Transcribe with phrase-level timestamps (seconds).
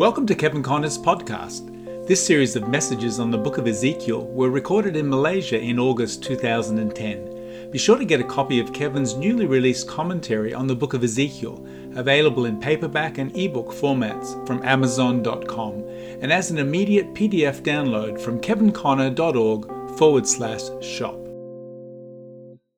[0.00, 2.06] Welcome to Kevin Conner's podcast.
[2.06, 6.22] This series of messages on the book of Ezekiel were recorded in Malaysia in August
[6.22, 7.70] 2010.
[7.70, 11.04] Be sure to get a copy of Kevin's newly released commentary on the book of
[11.04, 11.66] Ezekiel,
[11.96, 15.84] available in paperback and ebook formats from Amazon.com,
[16.22, 21.16] and as an immediate PDF download from kevinconner.org forward slash shop.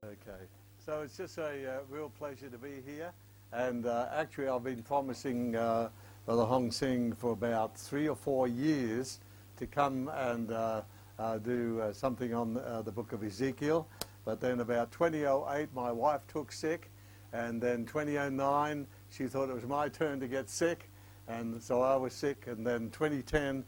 [0.05, 0.43] Okay,
[0.85, 3.13] so it's just a uh, real pleasure to be here.
[3.53, 5.91] And uh, actually, I've been promising uh,
[6.25, 9.19] Brother Hong Sing for about three or four years
[9.57, 10.83] to come and uh,
[11.19, 13.89] uh, do uh, something on the book of Ezekiel.
[14.25, 16.93] But then about 2008, my wife took sick.
[17.33, 20.89] And then 2009, she thought it was my turn to get sick.
[21.27, 22.47] And so I was sick.
[22.47, 23.65] And then 2010,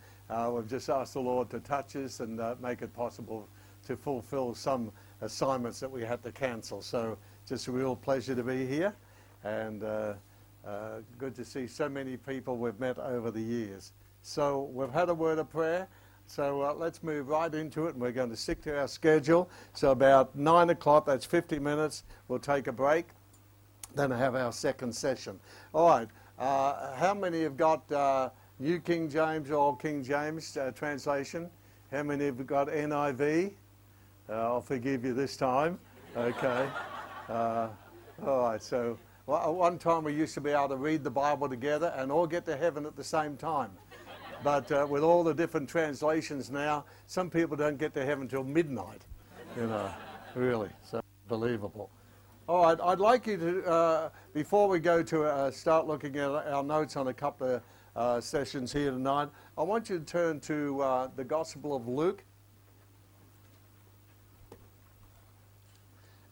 [0.52, 3.48] we've just asked the Lord to touch us and make it possible
[3.88, 4.92] to fulfill some
[5.22, 6.82] assignments that we had to cancel.
[6.82, 8.94] So just a real pleasure to be here
[9.42, 10.14] and uh,
[10.66, 13.92] uh, good to see so many people we've met over the years.
[14.22, 15.88] So we've had a word of prayer.
[16.26, 19.50] So uh, let's move right into it, and we're going to stick to our schedule.
[19.74, 23.06] So about 9 o'clock, that's 50 minutes, we'll take a break,
[23.94, 25.38] then have our second session.
[25.74, 30.70] All right, uh, how many have got uh, New King James or King James uh,
[30.70, 31.50] translation?
[31.92, 33.52] How many have got NIV?
[34.30, 35.78] I'll forgive you this time.
[36.16, 36.68] Okay.
[37.28, 37.68] all
[38.24, 41.94] right, so well, one time we used to be able to read the Bible together
[41.96, 43.70] and all get to heaven at the same time.
[44.42, 48.44] But uh, with all the different translations now, some people don't get to heaven until
[48.44, 49.06] midnight.
[49.56, 49.90] You know,
[50.34, 50.68] really.
[50.82, 51.90] So believable.
[52.46, 56.28] All right, I'd like you to, uh, before we go to uh, start looking at
[56.28, 57.62] our notes on a couple of
[57.96, 62.22] uh, sessions here tonight, I want you to turn to uh, the Gospel of Luke.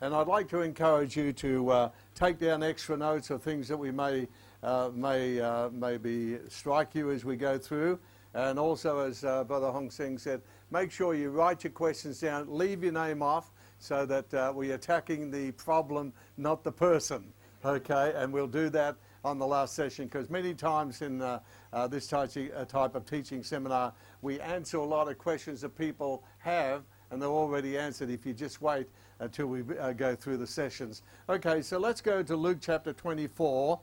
[0.03, 3.77] And I'd like to encourage you to uh, take down extra notes of things that
[3.77, 4.29] we may,
[4.63, 7.99] uh, may uh, maybe strike you as we go through.
[8.35, 12.47] And also, as uh, Brother Hong Sing said, make sure you write your questions down,
[12.49, 17.33] leave your name off so that uh, we're attacking the problem, not the person.
[17.65, 21.39] Okay, and we'll do that on the last session because many times in uh,
[21.73, 22.27] uh, this uh,
[22.67, 26.83] type of teaching seminar, we answer a lot of questions that people have
[27.13, 28.89] and they're already answered if you just wait
[29.23, 31.03] until we uh, go through the sessions.
[31.29, 33.79] Okay, so let's go to Luke chapter 24.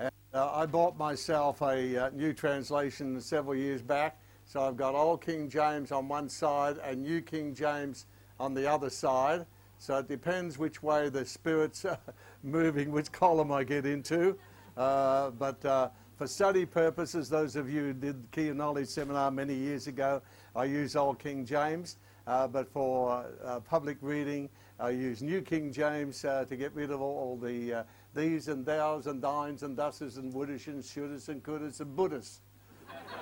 [0.00, 4.18] And, uh, I bought myself a uh, new translation several years back.
[4.44, 8.06] So I've got Old King James on one side and New King James
[8.40, 9.46] on the other side.
[9.78, 11.98] So it depends which way the Spirit's are
[12.42, 14.36] moving, which column I get into.
[14.76, 18.88] Uh, but uh, for study purposes, those of you who did the Key of Knowledge
[18.88, 20.20] seminar many years ago,
[20.56, 21.98] I use Old King James.
[22.26, 24.48] Uh, but for uh, public reading,
[24.80, 27.82] I use New King James uh, to get rid of all, the uh,
[28.14, 32.40] these and thous and thines and thuses and wouldish and shouldas and couldas and buddhas.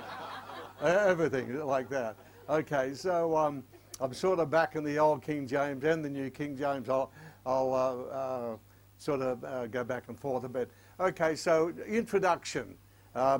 [0.81, 2.15] Everything like that.
[2.49, 3.63] Okay, so um,
[3.99, 6.87] I'm sort of back in the Old King James and the New King James.
[6.87, 7.11] I'll,
[7.45, 8.57] I'll uh, uh,
[8.97, 10.71] sort of go back and forth a bit.
[10.99, 12.77] Okay, so introduction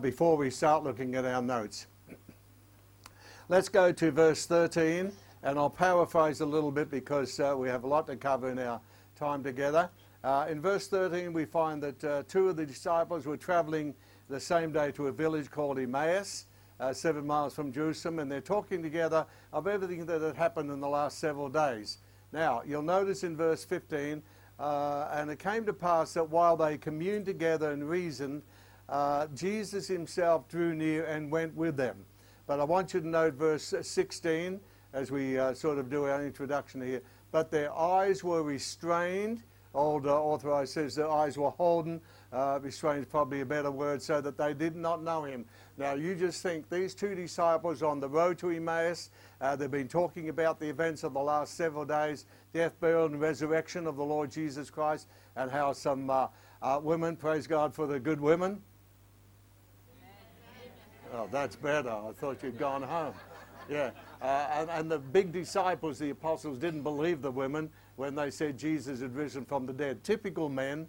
[0.02, 1.88] before we start looking at our notes.
[3.50, 5.14] Let's go to verse 13
[5.44, 8.60] and I'll paraphrase a little bit because uh, we have a lot to cover in
[8.60, 8.80] our
[9.16, 9.90] time together.
[10.24, 13.94] Uh, in verse 13, we find that uh, two of the disciples were traveling
[14.30, 16.46] the same day to a village called Emmaus,
[16.80, 20.80] uh, seven miles from Jerusalem, and they're talking together of everything that had happened in
[20.80, 21.98] the last several days.
[22.32, 24.24] Now, you'll notice in verse 15,
[24.60, 28.44] uh, and it came to pass that while they communed together and reasoned,
[28.88, 32.06] uh, Jesus himself drew near and went with them.
[32.48, 34.62] But I want you to note verse 16
[34.94, 37.02] as we uh, sort of do our introduction here.
[37.32, 39.44] But their eyes were restrained.
[39.74, 42.00] Old uh, authorized says their eyes were holden.
[42.32, 45.46] Uh, restrained is probably a better word, so that they did not know him.
[45.78, 49.10] Now, you just think these two disciples on the road to Emmaus,
[49.42, 53.20] uh, they've been talking about the events of the last several days death, burial, and
[53.20, 56.28] resurrection of the Lord Jesus Christ, and how some uh,
[56.62, 58.62] uh, women, praise God for the good women.
[61.16, 61.90] Oh, that's better.
[61.92, 63.14] I thought you'd gone home.
[63.70, 63.92] Yeah.
[64.24, 68.58] Uh, and, and, the big disciples, the apostles, didn't believe the women when they said
[68.58, 70.02] Jesus had risen from the dead.
[70.02, 70.88] Typical men,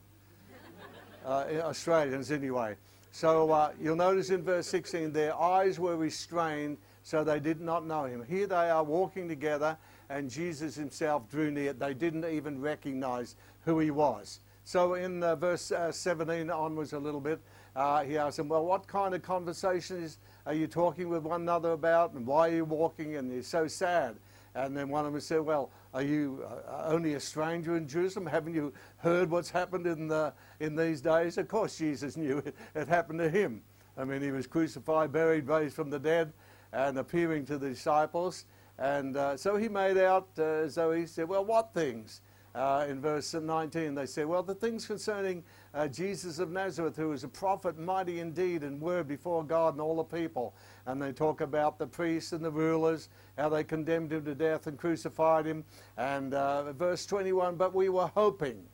[1.27, 2.77] uh, Australians anyway.
[3.11, 7.85] So uh, you'll notice in verse 16, their eyes were restrained, so they did not
[7.85, 8.25] know him.
[8.25, 9.77] Here they are walking together,
[10.11, 11.73] and Jesus himself drew near.
[11.73, 13.35] They didn't even recognize
[13.65, 14.41] who he was.
[14.65, 17.41] So in uh, verse uh, 17 onwards a little bit,
[17.75, 21.43] uh, he asked them, Well, what kind of conversation is are you talking with one
[21.43, 22.13] another about?
[22.13, 23.17] And why are you walking?
[23.17, 24.17] And you're so sad.
[24.55, 28.27] And then one of them said, Well, are you uh, only a stranger in Jerusalem?
[28.27, 31.39] Haven't you heard what's happened in, the, in these days?
[31.39, 33.63] Of course, Jesus knew it, it happened to him.
[33.97, 36.33] I mean, he was crucified, buried, raised from the dead,
[36.73, 38.45] and appearing to the disciples.
[38.79, 42.21] And uh, so he made out uh, he said, Well, what things?
[42.55, 45.43] Uh, in verse 19, they say, Well, the things concerning
[45.75, 49.81] uh, Jesus of Nazareth, who was a prophet, mighty indeed, and word before God and
[49.81, 50.55] all the people.
[50.87, 54.69] And they talk about the priests and the rulers, how they condemned him to death
[54.69, 55.65] and crucified him.
[55.97, 58.65] And uh, verse 21, But we were hoping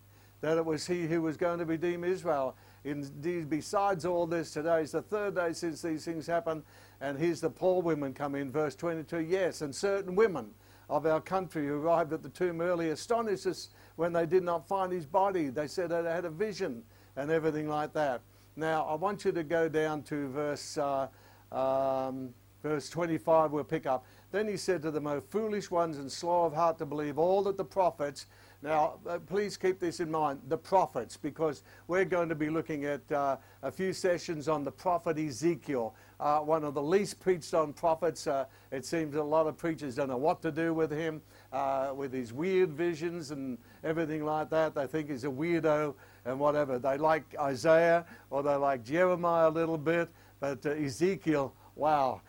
[0.42, 2.56] that it was he who was going to redeem Israel.
[2.84, 6.64] Indeed, besides all this, today is the third day since these things happened.
[7.00, 9.20] And here's the poor women come in, verse 22.
[9.20, 10.50] Yes, and certain women
[10.90, 14.66] of our country who arrived at the tomb early astonished us when they did not
[14.66, 15.48] find his body.
[15.48, 16.82] They said they had a vision
[17.16, 18.22] and everything like that.
[18.56, 21.06] Now, I want you to go down to verse, uh,
[21.52, 24.04] um, verse 25, we'll pick up.
[24.32, 27.44] Then he said to them, O foolish ones and slow of heart to believe all
[27.44, 28.26] that the prophets
[28.62, 32.84] now, uh, please keep this in mind the prophets, because we're going to be looking
[32.84, 37.54] at uh, a few sessions on the prophet Ezekiel, uh, one of the least preached
[37.54, 38.26] on prophets.
[38.26, 41.22] Uh, it seems a lot of preachers don't know what to do with him,
[41.52, 44.74] uh, with his weird visions and everything like that.
[44.74, 45.94] They think he's a weirdo
[46.26, 46.78] and whatever.
[46.78, 52.20] They like Isaiah or they like Jeremiah a little bit, but uh, Ezekiel, wow,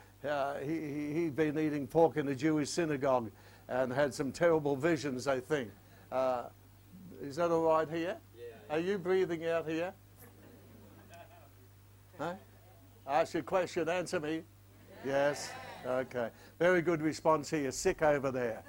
[0.64, 3.30] he, he'd been eating pork in a Jewish synagogue
[3.68, 5.70] and had some terrible visions, I think.
[6.10, 6.44] Uh,
[7.22, 8.16] is that all right here?
[8.36, 8.44] Yeah.
[8.74, 9.92] Are you breathing out here?
[12.18, 12.34] Huh?
[13.06, 14.42] Ask your question, answer me.
[15.04, 15.50] Yes?
[15.84, 16.28] Okay.
[16.58, 17.72] Very good response here.
[17.72, 18.62] Sick over there.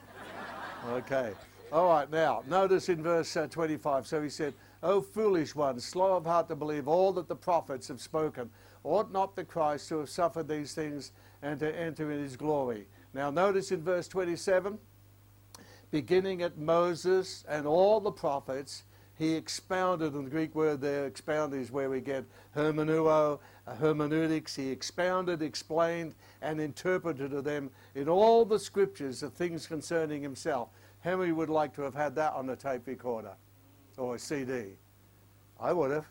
[0.89, 1.33] Okay.
[1.71, 4.06] All right, now, notice in verse uh, 25.
[4.06, 4.53] So he said,
[4.83, 8.50] O foolish one, slow of heart to believe all that the prophets have spoken.
[8.83, 12.88] Ought not the Christ to have suffered these things and to enter in his glory?
[13.13, 14.77] Now, notice in verse 27
[15.94, 18.83] beginning at Moses and all the prophets,
[19.18, 22.25] he expounded, and the Greek word there, expound, is where we get
[22.56, 24.56] hermeneuo, uh, hermeneutics.
[24.56, 30.69] He expounded, explained, and interpreted to them in all the scriptures the things concerning himself.
[31.01, 33.36] Henry would like to have had that on a tape recorder
[33.98, 34.77] or a CD.
[35.59, 36.07] I would have.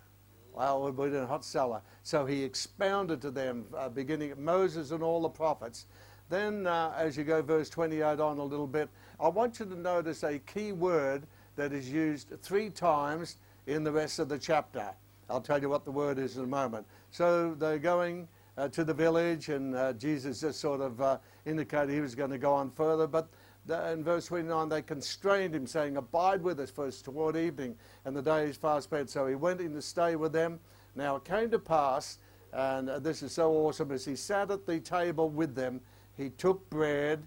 [0.52, 1.81] Well, it would have been a hot seller.
[2.02, 5.87] So he expounded to them, uh, beginning at Moses and all the prophets.
[6.28, 8.88] Then, uh, as you go verse 28 on a little bit,
[9.19, 11.26] I want you to notice a key word
[11.56, 14.90] that is used three times in the rest of the chapter.
[15.28, 16.87] I'll tell you what the word is in a moment.
[17.10, 18.28] So they're going
[18.58, 22.31] uh, to the village, and uh, Jesus just sort of uh, indicated he was going
[22.31, 23.06] to go on further.
[23.06, 23.28] But
[23.66, 27.76] the, in verse 29, they constrained him, saying, Abide with us, for it's toward evening,
[28.05, 29.10] and the day is fast spent.
[29.10, 30.58] So he went in to stay with them.
[30.94, 32.19] Now it came to pass,
[32.52, 35.81] and uh, this is so awesome, as he sat at the table with them,
[36.16, 37.22] he took bread,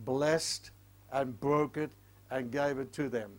[0.00, 0.70] blessed,
[1.10, 1.90] and broke it
[2.30, 3.32] and gave it to them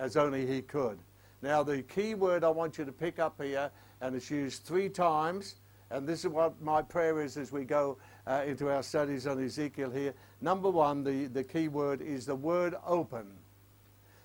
[0.00, 0.98] as only he could.
[1.42, 3.70] Now, the key word I want you to pick up here,
[4.00, 5.56] and it's used three times,
[5.90, 9.42] and this is what my prayer is as we go uh, into our studies on
[9.42, 10.14] Ezekiel here.
[10.40, 13.26] Number one, the, the key word is the word open.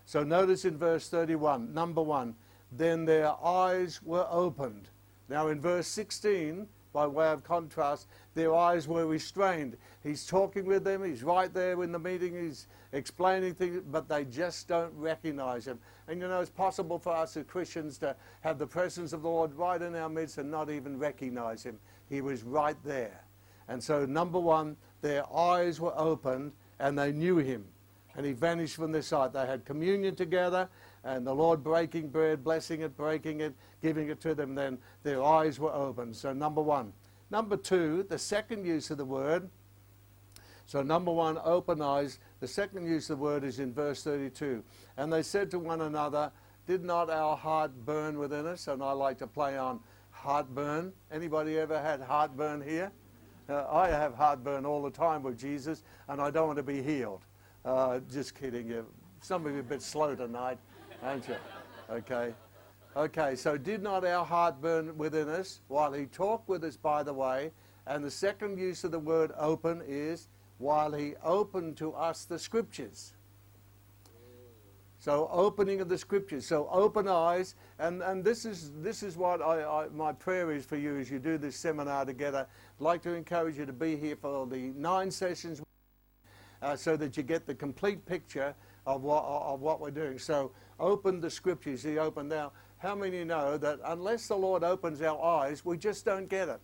[0.06, 2.36] So notice in verse 31, number one,
[2.72, 4.90] then their eyes were opened.
[5.28, 9.76] Now in verse 16, by way of contrast, their eyes were restrained.
[10.02, 14.24] He's talking with them, he's right there in the meeting, he's explaining things, but they
[14.24, 15.78] just don't recognize him.
[16.08, 19.28] And you know, it's possible for us as Christians to have the presence of the
[19.28, 21.78] Lord right in our midst and not even recognize him.
[22.10, 23.26] He was right there.
[23.68, 27.66] And so, number one, their eyes were opened and they knew him.
[28.16, 29.34] And he vanished from their sight.
[29.34, 30.70] They had communion together
[31.06, 35.24] and the Lord breaking bread, blessing it, breaking it, giving it to them, then their
[35.24, 36.16] eyes were opened.
[36.16, 36.92] So, number one.
[37.30, 39.50] Number two, the second use of the word.
[40.66, 42.18] So, number one, open eyes.
[42.40, 44.64] The second use of the word is in verse 32.
[44.98, 46.32] And they said to one another,
[46.66, 48.68] Did not our heart burn within us?
[48.68, 50.92] And I like to play on heartburn.
[51.12, 52.92] Anybody ever had heartburn here?
[53.48, 56.82] Uh, I have heartburn all the time with Jesus, and I don't want to be
[56.82, 57.22] healed.
[57.64, 58.74] Uh, just kidding.
[59.22, 60.58] Some of you a bit slow tonight
[61.04, 61.36] aren't you?
[61.90, 62.34] Okay.
[62.96, 67.04] Okay, so did not our heart burn within us while he talked with us, by
[67.04, 67.52] the way?
[67.88, 72.40] And the second use of the word open is while he opened to us the
[72.40, 73.14] scriptures.
[74.98, 76.48] So opening of the scriptures.
[76.48, 80.66] So open eyes, and, and this is this is what I, I, my prayer is
[80.66, 82.48] for you as you do this seminar together.
[82.80, 85.62] I'd like to encourage you to be here for the nine sessions,
[86.62, 88.56] uh, so that you get the complete picture
[88.88, 90.18] of what of what we're doing.
[90.18, 91.84] So opened the scriptures.
[91.84, 92.52] He opened now.
[92.78, 96.60] How many know that unless the Lord opens our eyes, we just don't get it?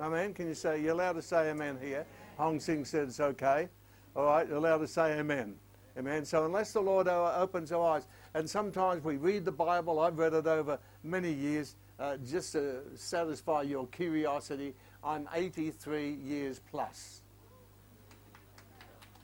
[0.00, 0.32] Amen.
[0.32, 2.06] Can you say, you're allowed to say amen here?
[2.36, 3.68] Hong Sing said it's okay.
[4.14, 5.56] All right, you're allowed to say amen.
[5.98, 6.24] Amen.
[6.24, 10.32] So unless the Lord opens our eyes, and sometimes we read the Bible, I've read
[10.32, 17.22] it over many years, uh, just to satisfy your curiosity, I'm 83 years plus.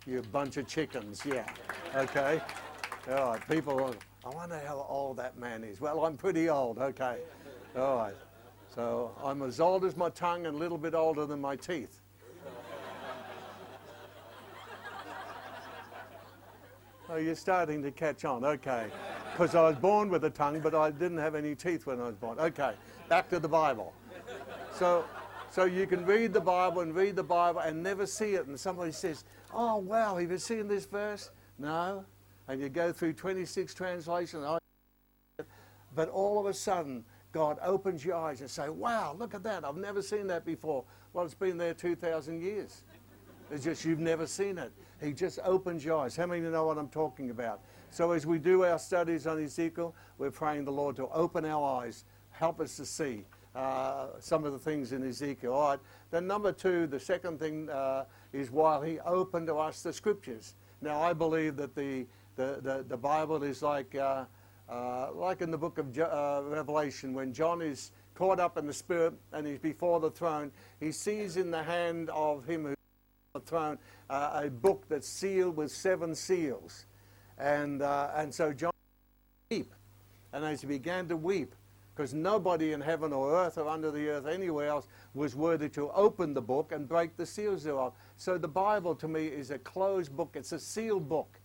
[0.07, 1.49] You bunch of chickens, yeah.
[1.95, 2.43] Okay.
[3.11, 3.49] All right.
[3.51, 3.95] People,
[4.25, 5.79] I wonder how old that man is.
[5.79, 6.79] Well, I'm pretty old.
[6.79, 7.19] Okay.
[7.77, 8.15] All right.
[8.75, 12.01] So I'm as old as my tongue and a little bit older than my teeth.
[17.11, 18.47] Oh, you're starting to catch on.
[18.47, 18.87] Okay.
[19.31, 22.05] Because I was born with a tongue, but I didn't have any teeth when I
[22.05, 22.39] was born.
[22.39, 22.73] Okay.
[23.11, 23.93] Back to the Bible.
[24.73, 25.05] So,
[25.51, 28.47] so you can read the Bible and read the Bible and never see it.
[28.47, 31.31] And somebody says, Oh, wow, have you seen this verse?
[31.59, 32.07] No.
[32.49, 34.45] And you go through 26 translations.
[35.95, 39.65] But all of a sudden, God opens your eyes and say, wow, look at that.
[39.65, 40.85] I've never seen that before.
[41.13, 42.83] Well, it's been there 2,000 years.
[43.51, 44.73] It's just you've never seen it.
[45.01, 46.17] He just opens your eyes.
[46.17, 47.61] How many of you know what I'm talking about?
[47.91, 51.83] So as we do our studies on Ezekiel, we're praying the Lord to open our
[51.83, 53.25] eyes, help us to see
[53.55, 55.53] uh, some of the things in Ezekiel.
[55.53, 55.81] All right.
[56.11, 60.55] Then number two, the second thing uh, is while he opened to us the scriptures.
[60.81, 64.25] Now I believe that the the, the, the Bible is like uh,
[64.69, 68.73] uh, like in the book of uh, Revelation when John is caught up in the
[68.73, 70.51] Spirit and he's before the throne.
[70.81, 72.77] He sees in the hand of him who's
[73.35, 73.79] on the throne
[74.11, 76.87] uh, a book that's sealed with seven seals,
[77.39, 78.73] and uh, and so John
[79.51, 79.73] weep,
[80.33, 81.55] and as he began to weep
[81.95, 85.91] because nobody in heaven or earth or under the earth anywhere else was worthy to
[85.93, 87.93] open the book and break the seals thereof.
[88.17, 90.35] So the Bible to me is a closed book.
[90.35, 91.39] It's a sealed book,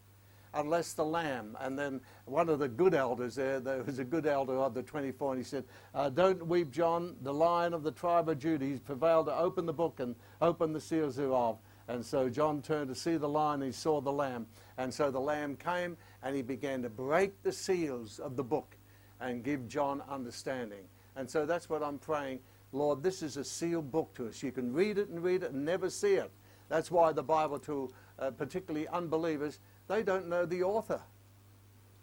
[0.54, 1.58] unless the Lamb.
[1.60, 4.84] And then one of the good elders there, there was a good elder of the
[4.84, 5.64] 24, and he said,
[5.94, 8.66] uh, Don't weep, John, the lion of the tribe of Judah.
[8.66, 11.58] He's prevailed to open the book and open the seals thereof.
[11.88, 14.48] And so John turned to see the lion, and he saw the lamb.
[14.78, 18.78] And so the lamb came, and he began to break the seals of the book
[19.20, 20.84] and give John understanding.
[21.16, 22.40] And so that's what I'm praying.
[22.72, 24.44] Lord, this is a sealed book to us.
[24.44, 26.32] You can read it and read it and never see it.
[26.70, 31.02] That's why the Bible, to uh, particularly unbelievers, they don't know the author.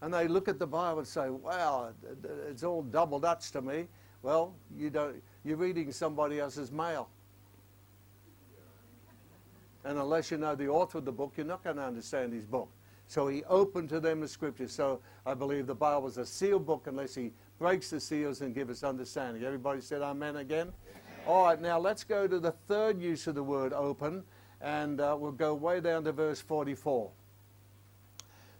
[0.03, 1.93] And they look at the Bible and say, wow,
[2.51, 3.87] it's all double Dutch to me.
[4.23, 7.09] Well, you don't, you're reading somebody else's mail.
[9.85, 12.45] And unless you know the author of the book, you're not going to understand his
[12.45, 12.69] book.
[13.07, 14.73] So he opened to them the scriptures.
[14.73, 18.53] So I believe the Bible is a sealed book unless he breaks the seals and
[18.53, 19.45] gives us understanding.
[19.45, 20.73] Everybody said amen again?
[20.73, 20.73] Amen.
[21.27, 24.25] All right, now let's go to the third use of the word open,
[24.61, 27.11] and uh, we'll go way down to verse 44.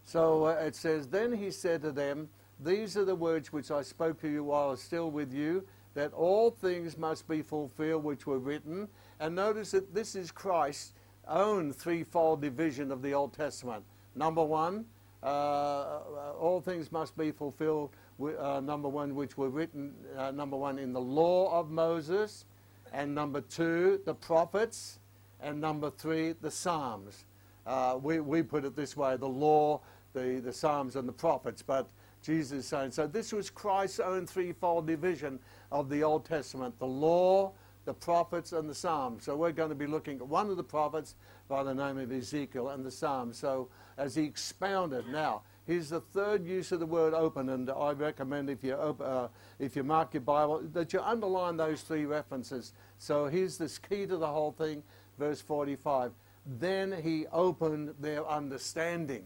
[0.07, 2.29] So uh, it says, Then he said to them,
[2.63, 5.65] These are the words which I spoke to you while I was still with you,
[5.95, 8.87] that all things must be fulfilled which were written.
[9.19, 10.93] And notice that this is Christ's
[11.27, 13.83] own threefold division of the Old Testament.
[14.15, 14.85] Number one,
[15.21, 15.99] uh, uh,
[16.39, 17.89] all things must be fulfilled,
[18.21, 22.45] uh, number one, which were written, uh, number one, in the law of Moses,
[22.93, 24.99] and number two, the prophets,
[25.41, 27.25] and number three, the Psalms.
[27.67, 29.81] Uh, we, we put it this way the law,
[30.13, 31.89] the, the Psalms, and the prophets, but
[32.21, 35.39] Jesus is saying, so this was Christ's own threefold division
[35.71, 37.53] of the Old Testament the law,
[37.85, 39.23] the prophets, and the Psalms.
[39.23, 41.15] So we're going to be looking at one of the prophets
[41.47, 43.37] by the name of Ezekiel and the Psalms.
[43.37, 45.07] So as he expounded.
[45.07, 49.27] Now, here's the third use of the word open, and I recommend if you, uh,
[49.59, 52.73] if you mark your Bible that you underline those three references.
[52.99, 54.83] So here's this key to the whole thing,
[55.17, 56.11] verse 45.
[56.45, 59.23] Then he opened their understanding.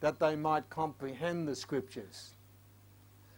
[0.00, 2.34] That they might comprehend the scriptures.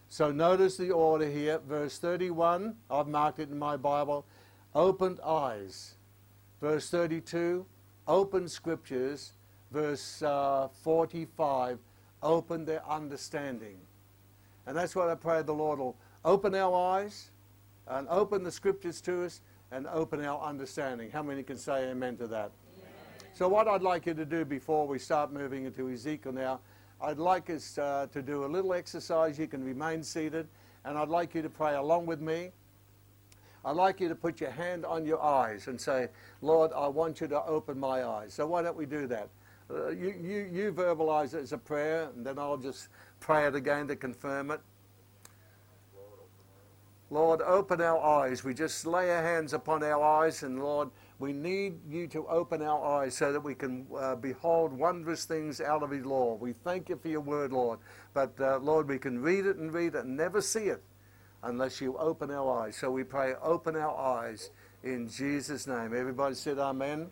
[0.08, 4.24] So notice the order here, verse 31, I've marked it in my Bible,
[4.74, 5.94] opened eyes.
[6.60, 7.66] Verse 32,
[8.06, 9.32] open scriptures,
[9.72, 11.78] verse uh, 45,
[12.22, 13.76] open their understanding.
[14.66, 17.30] And that's what I pray the Lord will open our eyes
[17.86, 19.40] and open the scriptures to us
[19.72, 21.10] and open our understanding.
[21.10, 22.52] How many can say amen to that?
[23.34, 26.60] So, what I'd like you to do before we start moving into Ezekiel now,
[27.00, 29.40] I'd like us uh, to do a little exercise.
[29.40, 30.46] You can remain seated,
[30.84, 32.52] and I'd like you to pray along with me.
[33.64, 36.10] I'd like you to put your hand on your eyes and say,
[36.42, 38.34] Lord, I want you to open my eyes.
[38.34, 39.28] So why don't we do that?
[39.68, 42.86] Uh, you, you, you verbalize it as a prayer, and then I'll just
[43.18, 44.60] pray it again to confirm it.
[47.10, 48.44] Lord, open our eyes.
[48.44, 52.60] We just lay our hands upon our eyes, and Lord, we need you to open
[52.62, 56.34] our eyes so that we can uh, behold wondrous things out of your law.
[56.34, 57.78] We thank you for your word, Lord.
[58.12, 60.82] But, uh, Lord, we can read it and read it and never see it
[61.44, 62.76] unless you open our eyes.
[62.76, 64.50] So we pray, open our eyes
[64.82, 65.94] in Jesus' name.
[65.94, 67.08] Everybody said amen.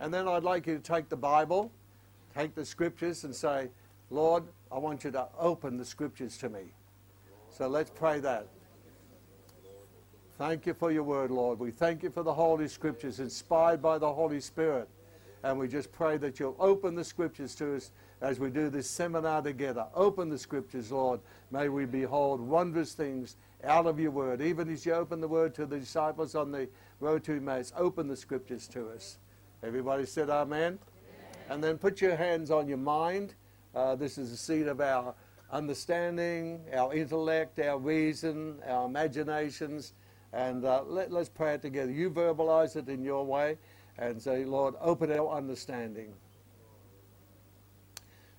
[0.00, 1.70] And then I'd like you to take the Bible,
[2.36, 3.68] take the scriptures, and say,
[4.10, 6.72] Lord, I want you to open the scriptures to me.
[7.50, 8.48] So let's pray that.
[10.36, 11.60] Thank you for your word, Lord.
[11.60, 14.88] We thank you for the Holy Scriptures inspired by the Holy Spirit.
[15.44, 18.90] And we just pray that you'll open the Scriptures to us as we do this
[18.90, 19.86] seminar together.
[19.94, 21.20] Open the Scriptures, Lord.
[21.52, 24.40] May we behold wondrous things out of your word.
[24.40, 28.08] Even as you open the word to the disciples on the road to Emmaus, open
[28.08, 29.18] the Scriptures to us.
[29.62, 30.58] Everybody said amen.
[30.58, 30.78] amen.
[31.48, 33.34] And then put your hands on your mind.
[33.72, 35.14] Uh, this is the seat of our
[35.52, 39.92] understanding, our intellect, our reason, our imaginations.
[40.34, 41.92] And uh, let, let's pray it together.
[41.92, 43.56] You verbalize it in your way
[43.98, 46.12] and say, Lord, open our understanding.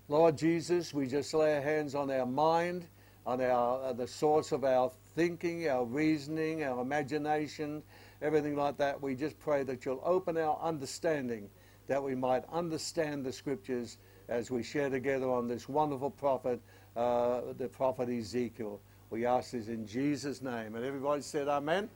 [0.09, 2.85] Lord Jesus, we just lay our hands on our mind,
[3.25, 7.81] on our, uh, the source of our thinking, our reasoning, our imagination,
[8.21, 9.01] everything like that.
[9.01, 11.49] We just pray that you'll open our understanding,
[11.87, 13.97] that we might understand the scriptures
[14.27, 16.59] as we share together on this wonderful prophet,
[16.97, 18.81] uh, the prophet Ezekiel.
[19.09, 20.75] We ask this in Jesus' name.
[20.75, 21.89] And everybody said, Amen.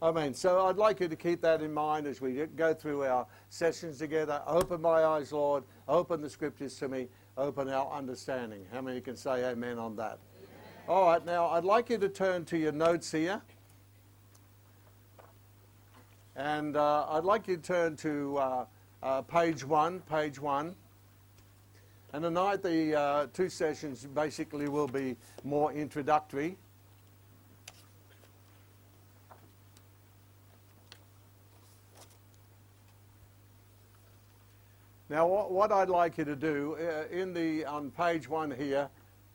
[0.00, 0.32] Amen.
[0.32, 3.98] So I'd like you to keep that in mind as we go through our sessions
[3.98, 4.40] together.
[4.46, 5.64] Open my eyes, Lord.
[5.88, 7.08] Open the scriptures to me.
[7.36, 8.64] Open our understanding.
[8.72, 10.18] How many can say amen on that?
[10.36, 10.48] Amen.
[10.88, 13.42] All right, now I'd like you to turn to your notes here.
[16.36, 18.64] And uh, I'd like you to turn to uh,
[19.02, 20.76] uh, page one, page one.
[22.14, 26.56] And tonight the uh, two sessions basically will be more introductory.
[35.10, 38.88] Now, what, I'd like you to do uh, in the on page one here,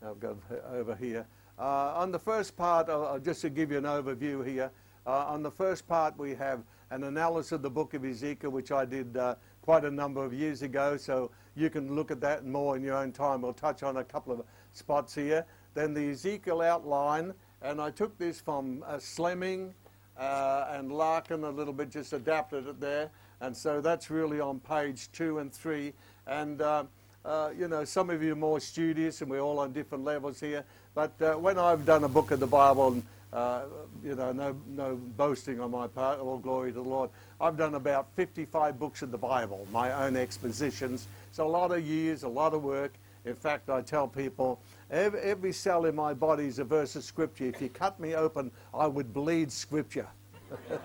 [0.05, 0.37] I've got
[0.71, 1.25] over here.
[1.59, 4.71] Uh, on the first part, uh, just to give you an overview here,
[5.05, 8.71] uh, on the first part we have an analysis of the book of Ezekiel, which
[8.71, 10.97] I did uh, quite a number of years ago.
[10.97, 13.41] So you can look at that more in your own time.
[13.41, 15.45] We'll touch on a couple of spots here.
[15.73, 19.73] Then the Ezekiel outline, and I took this from uh, Slemming
[20.17, 23.09] uh, and Larkin a little bit, just adapted it there.
[23.41, 25.93] And so that's really on page two and three.
[26.27, 26.83] And, uh,
[27.25, 30.39] uh, you know, some of you are more studious, and we're all on different levels
[30.39, 30.63] here.
[30.95, 33.61] But uh, when I've done a book of the Bible, and, uh,
[34.03, 37.09] you know, no, no boasting on my part, all glory to the Lord,
[37.41, 41.07] I've done about 55 books of the Bible, my own expositions.
[41.33, 42.93] It's a lot of years, a lot of work.
[43.25, 47.03] In fact, I tell people every, every cell in my body is a verse of
[47.03, 47.45] Scripture.
[47.45, 50.05] If you cut me open, I would bleed Scripture.
[50.69, 50.77] uh,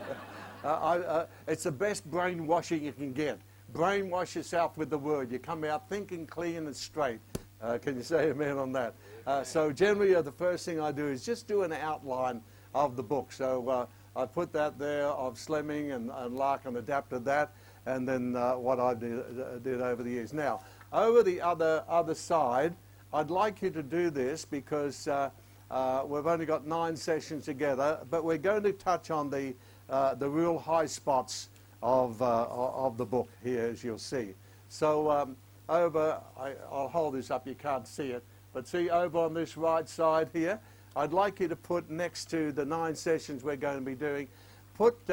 [0.64, 3.38] I, uh, it's the best brainwashing you can get.
[3.74, 5.30] Brainwash yourself with the Word.
[5.30, 7.20] You come out thinking clean and straight.
[7.60, 8.94] Uh, can you say amen on that?
[9.26, 12.40] Uh, so generally, uh, the first thing I do is just do an outline
[12.74, 13.32] of the book.
[13.32, 17.52] So uh, I put that there of Slemming and, and Larkin adapted that
[17.88, 20.32] and then uh, what I did, uh, did, over the years.
[20.32, 20.60] Now,
[20.92, 22.74] over the other, other side,
[23.14, 25.30] I'd like you to do this because uh,
[25.70, 29.54] uh we've only got nine sessions together, but we're going to touch on the,
[29.88, 31.48] uh, the real high spots
[31.82, 34.34] of, uh, of the book here, as you'll see.
[34.68, 35.36] So um,
[35.68, 38.22] over, I, will hold this up, you can't see it,
[38.52, 40.60] but see over on this right side here,
[40.94, 44.28] I'd like you to put next to the nine sessions we're going to be doing,
[44.74, 45.06] put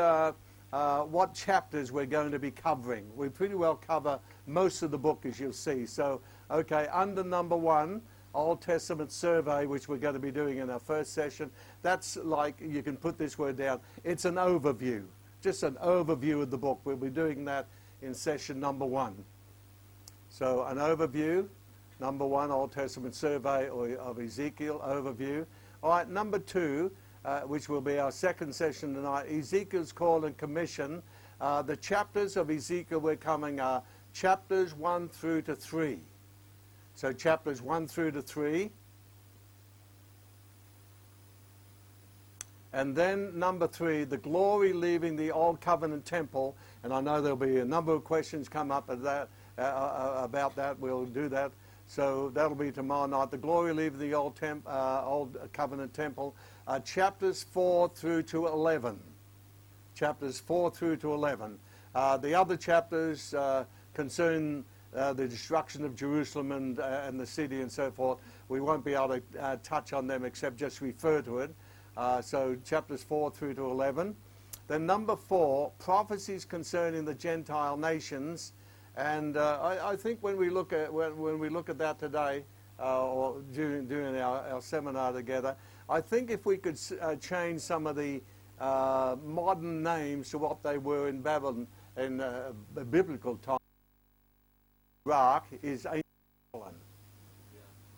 [0.73, 3.05] uh, what chapters we're going to be covering.
[3.15, 5.85] We pretty well cover most of the book, as you'll see.
[5.85, 8.01] So, okay, under number one,
[8.33, 11.49] Old Testament survey, which we're going to be doing in our first session,
[11.81, 15.03] that's like, you can put this word down, it's an overview,
[15.41, 16.81] just an overview of the book.
[16.83, 17.67] We'll be doing that
[18.01, 19.15] in session number one.
[20.29, 21.47] So, an overview,
[22.01, 25.45] number one, Old Testament survey or, of Ezekiel, overview.
[25.81, 26.91] All right, number two,
[27.25, 31.01] uh, which will be our second session tonight, Ezekiel's call and commission.
[31.41, 33.81] Uh, the chapters of Ezekiel we're coming are
[34.13, 35.99] chapters 1 through to 3.
[36.93, 38.69] So chapters 1 through to 3.
[42.73, 46.57] And then number three, the glory leaving the old covenant temple.
[46.83, 50.57] And I know there'll be a number of questions come up that, uh, uh, about
[50.57, 50.77] that.
[50.77, 51.53] We'll do that.
[51.87, 53.31] So that'll be tomorrow night.
[53.31, 56.35] The glory leaving the old, temp, uh, old covenant temple
[56.67, 58.99] uh, chapters 4 through to 11.
[59.93, 61.57] Chapters 4 through to 11.
[61.93, 67.25] Uh, the other chapters uh, concern uh, the destruction of Jerusalem and, uh, and the
[67.25, 68.19] city and so forth.
[68.49, 71.55] We won't be able to uh, touch on them except just refer to it.
[72.21, 74.15] so chapters 4 through to 11.
[74.67, 78.53] Then number 4, prophecies concerning the Gentile nations.
[78.97, 82.43] And I, I, think when we look at, when, when we look at that today,
[82.79, 85.55] or during, during our, our seminar together,
[85.89, 88.21] I think if we could uh, change some of the
[88.59, 91.67] uh, modern names to what they were in Babylon
[91.97, 92.53] in uh,
[92.89, 93.59] biblical times,
[95.05, 96.03] Iraq is ancient
[96.51, 96.73] Babylon.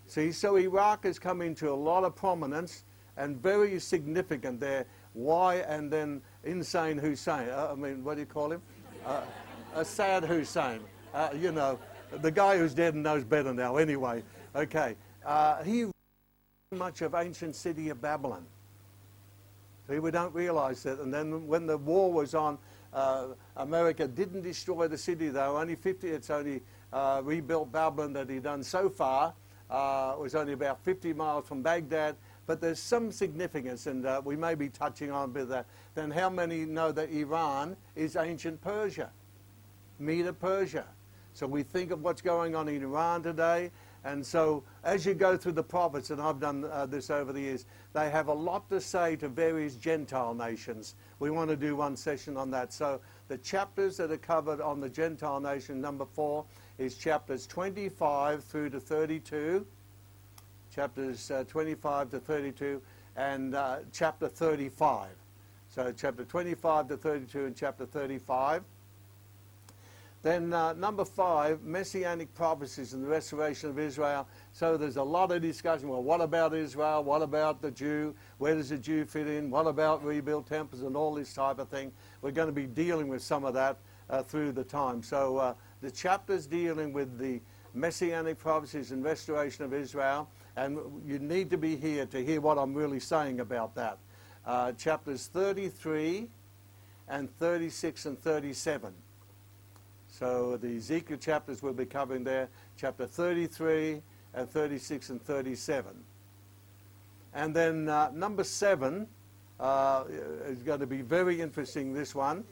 [0.07, 2.83] See, so Iraq has come into a lot of prominence
[3.15, 4.85] and very significant there.
[5.13, 5.55] Why?
[5.55, 7.49] And then insane Hussein.
[7.49, 8.61] Uh, I mean, what do you call him?
[9.05, 9.21] Uh,
[9.75, 10.81] a sad Hussein.
[11.13, 11.79] Uh, you know,
[12.21, 13.77] the guy who's dead and knows better now.
[13.77, 14.23] Anyway,
[14.55, 14.95] okay.
[15.25, 15.87] Uh, he
[16.75, 18.45] much of ancient city of Babylon.
[19.87, 20.99] We don't realize that.
[20.99, 22.57] And then when the war was on,
[22.91, 25.57] uh, America didn't destroy the city, though.
[25.57, 29.33] Only 50, it's only uh, rebuilt Babylon that he done so far.
[29.71, 32.17] Uh, it was only about 50 miles from Baghdad.
[32.45, 35.67] But there's some significance, and uh, we may be touching on a bit of that.
[35.95, 39.09] Then how many know that Iran is ancient Persia?
[39.99, 40.85] Medo Persia.
[41.33, 43.71] So we think of what's going on in Iran today.
[44.07, 47.41] And so as you go through the prophets, and I've done uh, this over the
[47.41, 50.95] years, they have a lot to say to various Gentile nations.
[51.19, 52.71] We want to do one session on that.
[52.71, 56.45] So the chapters that are covered on the Gentile nation, number four,
[56.77, 59.65] is chapters 25 through to 32
[60.77, 62.79] chapters uh, 25 to 32,
[63.15, 65.09] and uh, chapter 35.
[65.69, 68.63] So chapter 25 to 32 and chapter 35.
[70.27, 74.27] Then uh, number five, messianic prophecies and the restoration of Israel.
[74.51, 75.87] So there's a lot of discussion.
[75.87, 77.01] Well, what about Israel?
[77.01, 78.13] What about the Jew?
[78.37, 79.49] Where does the Jew fit in?
[79.49, 81.93] What about rebuilt temples and all this type of thing?
[82.21, 83.77] We're going to be dealing with some of that
[84.09, 85.01] uh, through the time.
[85.01, 87.39] So uh, the chapters dealing with the
[87.73, 92.57] messianic prophecies and restoration of Israel and you need to be here to hear what
[92.57, 93.97] I'm really saying about that.
[94.45, 96.27] Uh, chapters 33
[97.07, 98.93] and 36 and 37.
[100.17, 104.01] So the Ezekiel chapters we'll be covering there, chapter 33
[104.33, 105.91] and 36 and 37.
[107.35, 109.05] And then uh, number 7
[109.59, 110.03] uh,
[110.47, 112.43] is going to be very interesting, this one.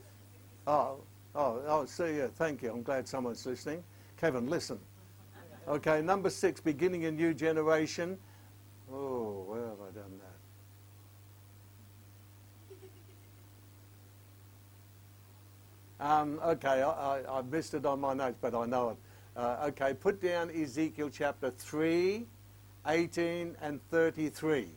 [0.68, 0.98] Oh,
[1.34, 2.70] oh, oh, see, yeah, thank you.
[2.70, 3.82] I'm glad someone's listening.
[4.16, 4.78] Kevin, listen.
[5.66, 8.16] Okay, number six, beginning a new generation.
[8.92, 10.36] Oh, where have I done that?
[15.98, 18.96] Um, okay, I, I, I, missed it on my notes, but I know it.
[19.36, 22.26] Uh, okay, put down Ezekiel chapter 3,
[22.86, 24.68] 18, and 33.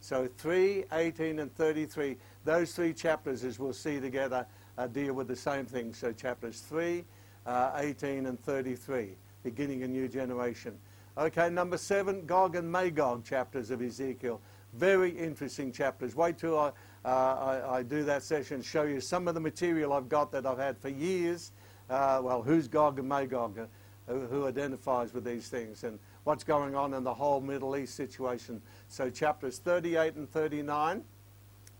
[0.00, 2.16] So 3, 18, and 33.
[2.44, 5.94] Those three chapters, as we'll see together, uh, deal with the same thing.
[5.94, 7.04] So chapters 3,
[7.46, 10.76] uh, 18, and 33 beginning a new generation.
[11.18, 14.40] Okay, number seven, Gog and Magog chapters of Ezekiel.
[14.74, 16.14] Very interesting chapters.
[16.14, 16.72] Wait till I,
[17.04, 20.44] uh, I, I, do that session, show you some of the material I've got that
[20.44, 21.52] I've had for years.
[21.88, 23.58] Uh, well, who's Gog and Magog?
[23.58, 23.64] Uh,
[24.10, 27.94] who, who identifies with these things and what's going on in the whole Middle East
[27.94, 28.60] situation.
[28.88, 31.04] So chapters 38 and 39.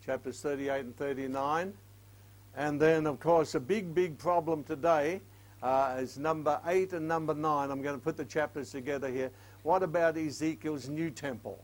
[0.05, 1.75] Chapters 38 and 39.
[2.57, 5.21] And then, of course, a big, big problem today
[5.63, 7.71] uh, is number 8 and number 9.
[7.71, 9.31] I'm going to put the chapters together here.
[9.63, 11.63] What about Ezekiel's new temple?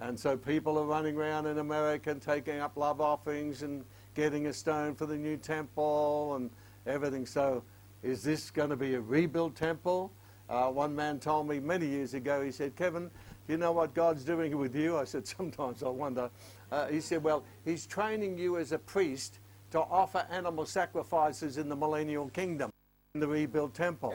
[0.00, 3.84] And so people are running around in America and taking up love offerings and
[4.14, 6.50] getting a stone for the new temple and
[6.86, 7.26] everything.
[7.26, 7.62] So
[8.02, 10.12] is this going to be a rebuilt temple?
[10.48, 13.10] Uh, one man told me many years ago, he said, Kevin,
[13.46, 14.96] do you know what God's doing with you?
[14.96, 16.30] I said, sometimes I wonder.
[16.70, 21.68] Uh, he said, well, he's training you as a priest to offer animal sacrifices in
[21.68, 22.70] the millennial kingdom
[23.14, 24.14] in the rebuilt temple.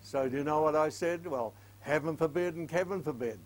[0.00, 1.26] So do you know what I said?
[1.26, 3.38] Well, heaven forbid and Kevin forbid.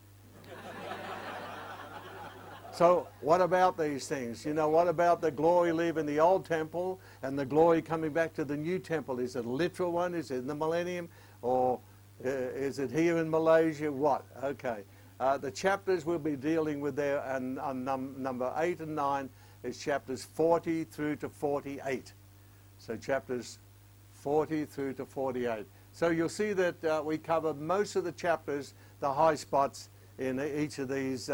[2.73, 4.45] So what about these things?
[4.45, 8.33] You know, what about the glory leaving the old temple and the glory coming back
[8.35, 9.19] to the new temple?
[9.19, 10.15] Is it a literal one?
[10.15, 11.09] Is it in the millennium?
[11.43, 11.81] Or
[12.25, 13.91] uh, is it here in Malaysia?
[13.91, 14.25] What?
[14.43, 14.83] Okay.
[15.19, 19.29] Uh, the chapters we'll be dealing with there, and on num number 8 and 9
[19.65, 22.15] is chapters 40 through to 48.
[22.79, 23.59] So chapters
[24.13, 25.67] 40 through to 48.
[25.93, 30.41] So you'll see that uh, we cover most of the chapters, the high spots in
[30.41, 31.29] each of these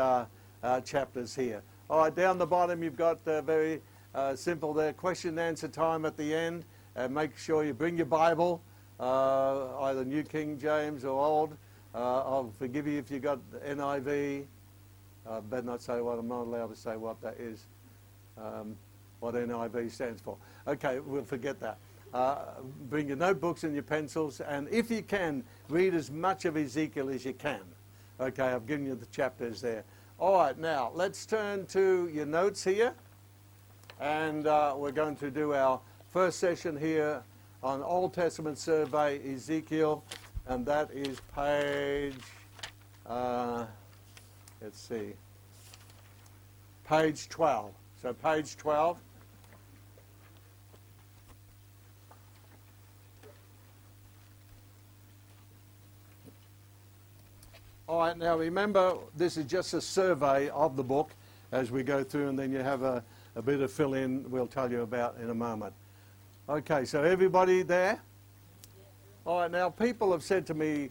[0.67, 1.63] uh, uh, chapters here.
[1.89, 3.81] All right, down the bottom you've got uh, very
[4.15, 6.65] uh, simple there, question and answer time at the end.
[6.97, 8.63] And make sure you bring your Bible,
[8.99, 11.57] uh, either New King James or Old.
[11.95, 14.45] I'll forgive you if you got NIV.
[15.29, 17.67] I better not say what, I'm not allowed to say what that is,
[18.39, 18.77] um,
[19.21, 20.37] what NIV stands for.
[20.67, 21.79] Okay, we'll forget that.
[22.13, 26.57] Uh, bring your notebooks and your pencils, and if you can, read as much of
[26.57, 27.61] Ezekiel as you can.
[28.19, 29.85] Okay, I've given you the chapters there.
[30.19, 32.95] All right, now let's turn to your notes here,
[34.01, 37.23] and uh, we're going to do our first session here
[37.63, 40.03] on Old Testament survey Ezekiel,
[40.47, 42.17] and that is page,
[43.05, 43.67] uh,
[44.63, 45.13] let's see,
[46.89, 47.71] page 12.
[48.01, 48.99] So page 12.
[57.89, 61.13] All right, now remember, this is just a survey of the book
[61.53, 63.01] as we go through, and then you have a,
[63.37, 65.73] a bit of fill in we'll tell you about in a moment.
[66.49, 68.01] Okay, so everybody there?
[69.25, 70.91] All right, now people have said to me,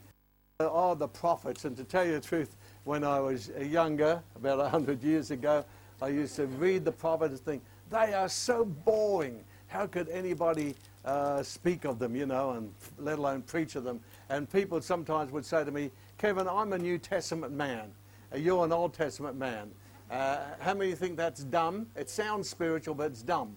[0.62, 2.56] oh, the prophets, and to tell you the truth,
[2.86, 5.66] when I was younger, about 100 years ago,
[6.02, 9.44] I used to read the prophets and think, they are so boring.
[9.68, 14.00] How could anybody uh, speak of them, you know, and let alone preach of them?
[14.30, 15.92] And people sometimes would say to me,
[16.26, 17.92] Kevin, I'm a New Testament man.
[18.34, 19.70] Uh, you're an Old Testament man.
[20.10, 21.86] Uh, how many think that's dumb?
[21.96, 23.56] It sounds spiritual, but it's dumb.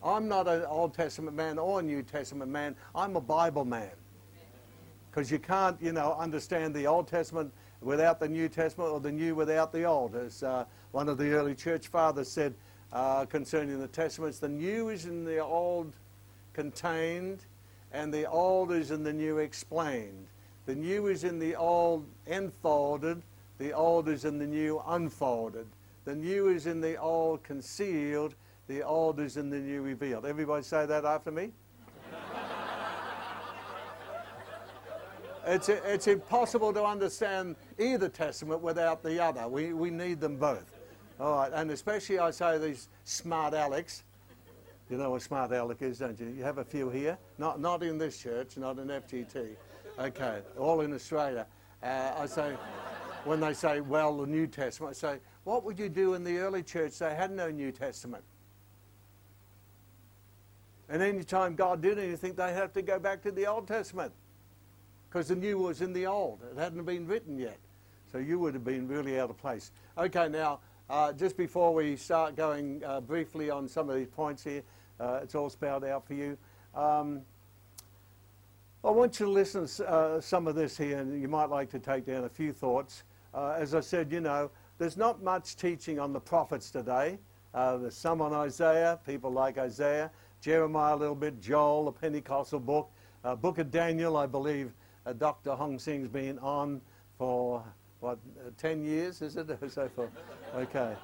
[0.00, 2.76] I'm not an Old Testament man or a New Testament man.
[2.94, 3.90] I'm a Bible man.
[5.10, 9.10] Because you can't, you know, understand the Old Testament without the New Testament or the
[9.10, 10.14] New without the Old.
[10.14, 12.54] As uh, one of the early church fathers said
[12.92, 15.96] uh, concerning the Testaments, the New is in the Old
[16.52, 17.40] contained,
[17.90, 20.28] and the Old is in the New explained.
[20.68, 23.22] The new is in the old enfolded,
[23.56, 25.66] the old is in the new unfolded.
[26.04, 28.34] The new is in the old concealed,
[28.66, 30.26] the old is in the new revealed.
[30.26, 31.52] Everybody say that after me?
[35.46, 39.48] it's, it's impossible to understand either testament without the other.
[39.48, 40.70] We, we need them both.
[41.18, 44.04] All right, and especially I say these smart Alex.
[44.90, 46.28] You know what smart aleck is, don't you?
[46.28, 47.16] You have a few here.
[47.38, 49.56] Not, not in this church, not in FGT.
[49.98, 51.46] Okay, all in Australia.
[51.82, 52.56] Uh, I say,
[53.24, 56.38] when they say, well, the New Testament, I say, what would you do in the
[56.38, 56.98] early church?
[56.98, 58.22] They had no New Testament.
[60.88, 64.12] And any time God did anything, they have to go back to the Old Testament
[65.08, 66.40] because the New was in the Old.
[66.50, 67.58] It hadn't been written yet.
[68.12, 69.72] So you would have been really out of place.
[69.98, 74.44] Okay, now, uh, just before we start going uh, briefly on some of these points
[74.44, 74.62] here,
[75.00, 76.38] uh, it's all spelled out for you.
[76.74, 77.22] Um,
[78.84, 81.68] I want you to listen to uh, some of this here, and you might like
[81.70, 83.02] to take down a few thoughts.
[83.34, 87.18] Uh, as I said, you know, there's not much teaching on the prophets today.
[87.54, 92.60] Uh, there's some on Isaiah, people like Isaiah, Jeremiah a little bit, Joel, the Pentecostal
[92.60, 92.88] book,
[93.24, 94.70] uh, Book of Daniel, I believe
[95.06, 95.56] uh, Dr.
[95.56, 96.80] Hong Sing's been on
[97.18, 97.64] for,
[97.98, 99.48] what, uh, 10 years, is it?
[99.72, 100.10] so forth.
[100.54, 100.94] Okay,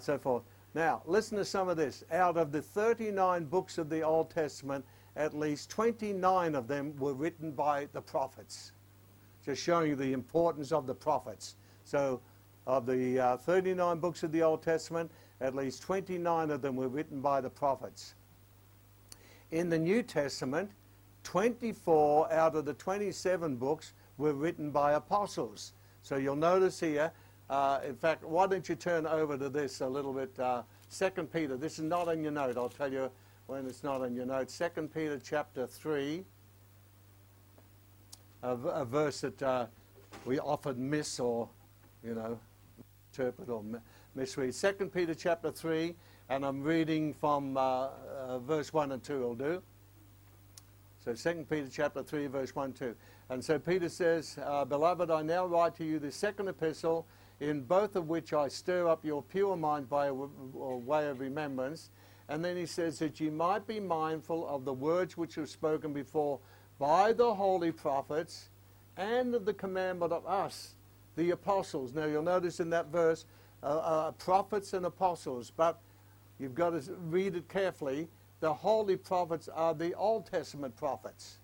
[0.00, 0.42] so forth.
[0.74, 2.02] Now, listen to some of this.
[2.10, 4.84] Out of the 39 books of the Old Testament,
[5.18, 8.72] at least 29 of them were written by the prophets.
[9.44, 11.56] Just showing you the importance of the prophets.
[11.84, 12.20] So,
[12.66, 16.88] of the uh, 39 books of the Old Testament, at least 29 of them were
[16.88, 18.14] written by the prophets.
[19.50, 20.70] In the New Testament,
[21.24, 25.72] 24 out of the 27 books were written by apostles.
[26.02, 27.10] So you'll notice here,
[27.50, 30.38] uh, in fact, why don't you turn over to this a little bit?
[30.38, 30.62] Uh,
[30.96, 33.10] 2 Peter, this is not in your note, I'll tell you
[33.48, 34.56] when it's not on your notes.
[34.58, 36.22] 2 Peter chapter 3,
[38.42, 39.66] a, a verse that uh,
[40.26, 41.48] we often miss or,
[42.04, 42.38] you know,
[43.10, 43.64] interpret or
[44.14, 44.52] misread.
[44.52, 45.94] 2 Peter chapter 3,
[46.28, 47.88] and I'm reading from uh,
[48.26, 49.62] uh, verse 1 and 2 will do.
[51.02, 52.94] So 2 Peter chapter 3, verse 1 2.
[53.30, 57.06] And so Peter says, uh, Beloved, I now write to you the second epistle,
[57.40, 61.88] in both of which I stir up your pure mind by a way of remembrance
[62.28, 65.92] and then he says that you might be mindful of the words which were spoken
[65.92, 66.38] before
[66.78, 68.50] by the holy prophets
[68.96, 70.74] and of the commandment of us,
[71.16, 71.94] the apostles.
[71.94, 73.24] Now you'll notice in that verse,
[73.62, 75.80] uh, uh, prophets and apostles, but
[76.38, 78.08] you've got to read it carefully.
[78.40, 81.38] The holy prophets are the Old Testament prophets.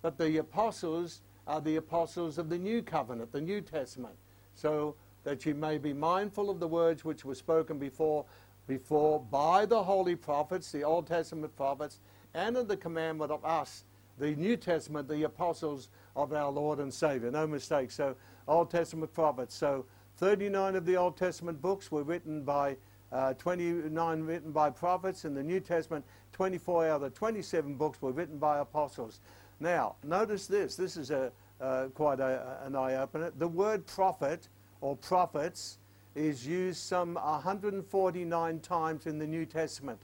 [0.00, 4.14] But the apostles are the apostles of the New Covenant, the New Testament.
[4.54, 8.24] So that you may be mindful of the words which were spoken before
[8.70, 11.98] before by the holy prophets, the Old Testament prophets,
[12.34, 13.82] and in the commandment of us,
[14.16, 17.32] the New Testament, the apostles of our Lord and Savior.
[17.32, 17.90] No mistake.
[17.90, 18.14] So,
[18.46, 19.56] Old Testament prophets.
[19.56, 19.86] So,
[20.18, 22.76] 39 of the Old Testament books were written by,
[23.10, 25.24] uh, 29 written by prophets.
[25.24, 29.20] In the New Testament, 24 out of the 27 books were written by apostles.
[29.58, 30.76] Now, notice this.
[30.76, 33.32] This is a, uh, quite a, an eye opener.
[33.36, 34.48] The word prophet
[34.80, 35.78] or prophets
[36.14, 40.00] is used some 149 times in the New Testament.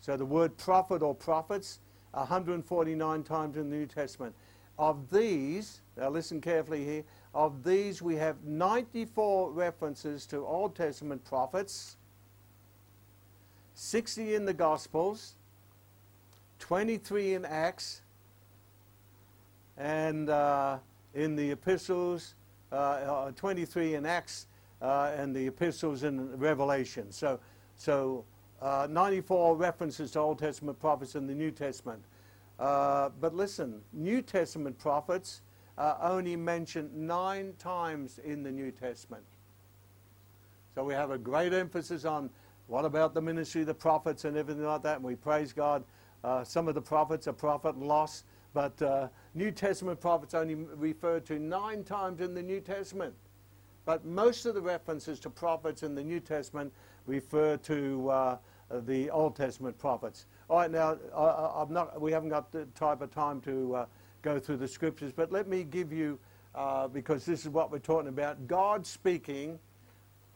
[0.00, 1.80] So the word prophet or prophets,
[2.12, 4.34] 149 times in the New Testament.
[4.78, 11.24] Of these, now listen carefully here, of these we have 94 references to Old Testament
[11.24, 11.96] prophets,
[13.74, 15.34] 60 in the Gospels,
[16.58, 18.02] 23 in Acts,
[19.76, 20.78] and uh,
[21.14, 22.34] in the epistles,
[22.72, 24.46] uh, uh 23 in Acts,
[24.84, 27.10] uh, and the epistles and Revelation.
[27.10, 27.40] So,
[27.74, 28.24] so
[28.60, 32.02] uh, 94 references to Old Testament prophets in the New Testament.
[32.58, 35.40] Uh, but listen, New Testament prophets
[35.78, 39.24] uh, only mentioned nine times in the New Testament.
[40.74, 42.28] So we have a great emphasis on
[42.66, 45.82] what about the ministry of the prophets and everything like that, and we praise God.
[46.22, 51.24] Uh, some of the prophets are prophet loss, but uh, New Testament prophets only referred
[51.26, 53.14] to nine times in the New Testament.
[53.84, 56.72] But most of the references to prophets in the New Testament
[57.06, 58.36] refer to uh,
[58.86, 60.26] the Old Testament prophets.
[60.48, 63.86] All right, now I, not, we haven't got the type of time to uh,
[64.22, 66.18] go through the scriptures, but let me give you,
[66.54, 69.58] uh, because this is what we're talking about, God speaking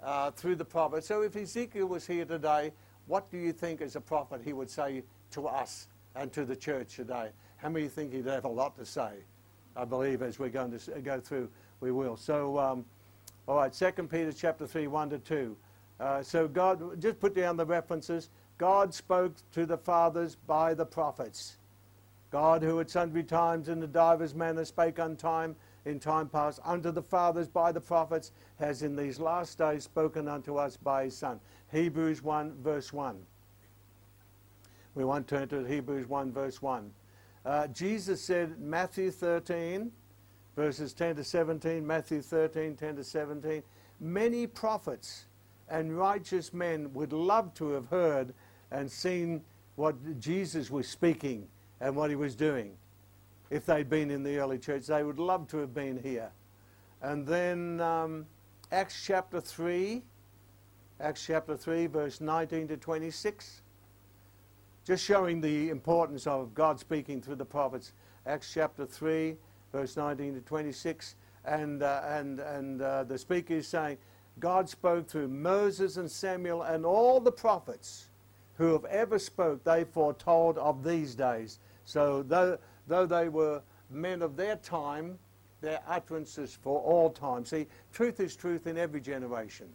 [0.03, 1.05] uh, through the prophet.
[1.05, 2.73] So if Ezekiel was here today,
[3.07, 6.57] what do you think as a prophet he would say to us and to the
[6.57, 7.31] church today?
[7.57, 9.11] How many think he'd have a lot to say?
[9.75, 11.49] I believe as we're going to go through,
[11.81, 12.17] we will.
[12.17, 12.85] So, um,
[13.49, 15.57] all right, 2 Peter chapter 3, 1 to 2.
[15.99, 18.29] Uh, so God, just put down the references.
[18.59, 21.57] God spoke to the fathers by the prophets.
[22.31, 25.57] God, who at sundry times in the divers manner spake on time
[25.87, 30.29] in time past unto the fathers by the prophets, has in these last days spoken
[30.29, 31.41] unto us by his Son.
[31.73, 33.17] Hebrews 1, verse 1.
[34.95, 36.91] We want to turn to Hebrews 1, verse 1.
[37.47, 39.91] Uh, Jesus said, Matthew 13,
[40.59, 43.63] verses 10 to 17, Matthew 13, 10 to 17,
[44.01, 45.27] many prophets
[45.69, 48.35] and righteous men would love to have heard
[48.73, 49.41] and seen
[49.77, 51.47] what Jesus was speaking
[51.81, 52.73] and what he was doing.
[53.51, 56.33] If they'd been in the early church, they would love to have been here.
[57.03, 58.27] And then um,
[58.73, 60.03] Acts chapter 3,
[60.99, 63.63] Acts chapter 3, verse 19 to 26,
[64.85, 67.93] just showing the importance of God speaking through the prophets.
[68.27, 69.37] Acts chapter 3,
[69.73, 73.99] verse 19 to 26, and, uh, and, and uh, the speaker is saying,
[74.39, 78.09] God spoke through Moses and Samuel and all the prophets
[78.59, 81.61] who have ever spoke, they foretold of these days.
[81.85, 85.19] So though, though they were men of their time,
[85.61, 87.45] their utterances for all time.
[87.45, 89.69] See, truth is truth in every generation.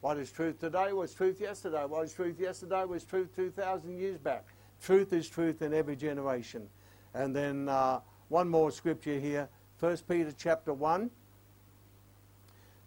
[0.00, 1.84] What is truth today was truth yesterday.
[1.84, 4.44] What is truth yesterday was truth 2,000 years back.
[4.82, 6.68] Truth is truth in every generation.
[7.12, 9.48] And then uh, one more scripture here,
[9.80, 11.10] 1 Peter chapter 1,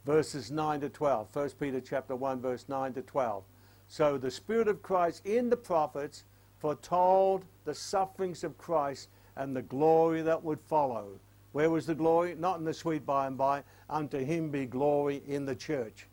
[0.06, 1.28] verses 9 to 12.
[1.34, 3.44] 1 Peter chapter 1, verse 9 to 12.
[3.90, 6.24] So the Spirit of Christ in the prophets
[6.60, 11.20] foretold the sufferings of Christ and the glory that would follow.
[11.52, 12.36] Where was the glory?
[12.36, 13.64] Not in the sweet by and by.
[13.90, 16.08] Unto him be glory in the church.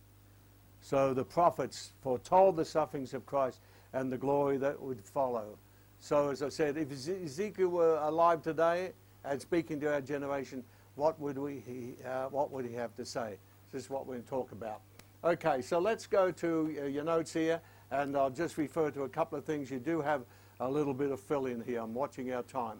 [0.83, 3.61] So the prophets foretold the sufferings of Christ
[3.93, 5.57] and the glory that would follow.
[6.01, 8.93] So as I said, if Ezekiel were alive today
[9.24, 10.64] and speaking to our generation,
[10.96, 13.38] what would, we, he, uh, what would he have to say?
[13.72, 14.80] This is what we're going to talk about.
[15.22, 19.09] Okay, so let's go to uh, your notes here, and I'll just refer to a
[19.09, 19.70] couple of things.
[19.70, 20.22] You do have
[20.61, 21.80] a little bit of fill in here.
[21.80, 22.78] I'm watching our time.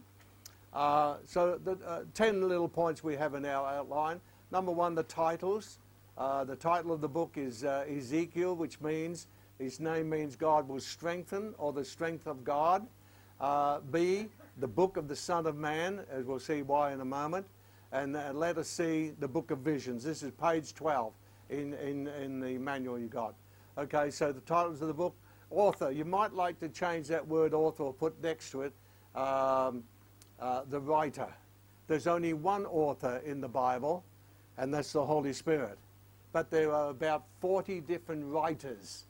[0.73, 4.21] Uh, so the uh, 10 little points we have in our outline.
[4.51, 5.79] Number one, the titles.
[6.17, 9.27] Uh, the title of the book is uh, Ezekiel, which means
[9.59, 12.87] his name means God will strengthen or the strength of God.
[13.91, 14.29] B,
[14.61, 17.47] the book of the Son of Man, as we'll see why in a moment.
[17.93, 20.05] And uh, let us see the book of visions.
[20.05, 21.13] This is page 12
[21.49, 23.35] in, in, in the manual you got.
[23.79, 25.15] Okay, so the titles of the book.
[25.51, 28.73] Author, you might like to change that word author or put next to it.
[29.17, 29.83] Um,
[30.39, 31.27] uh, the writer.
[31.89, 34.05] There's only one author in the Bible,
[34.59, 35.77] and that's the Holy Spirit.
[36.33, 39.07] But there are about 40 different writers.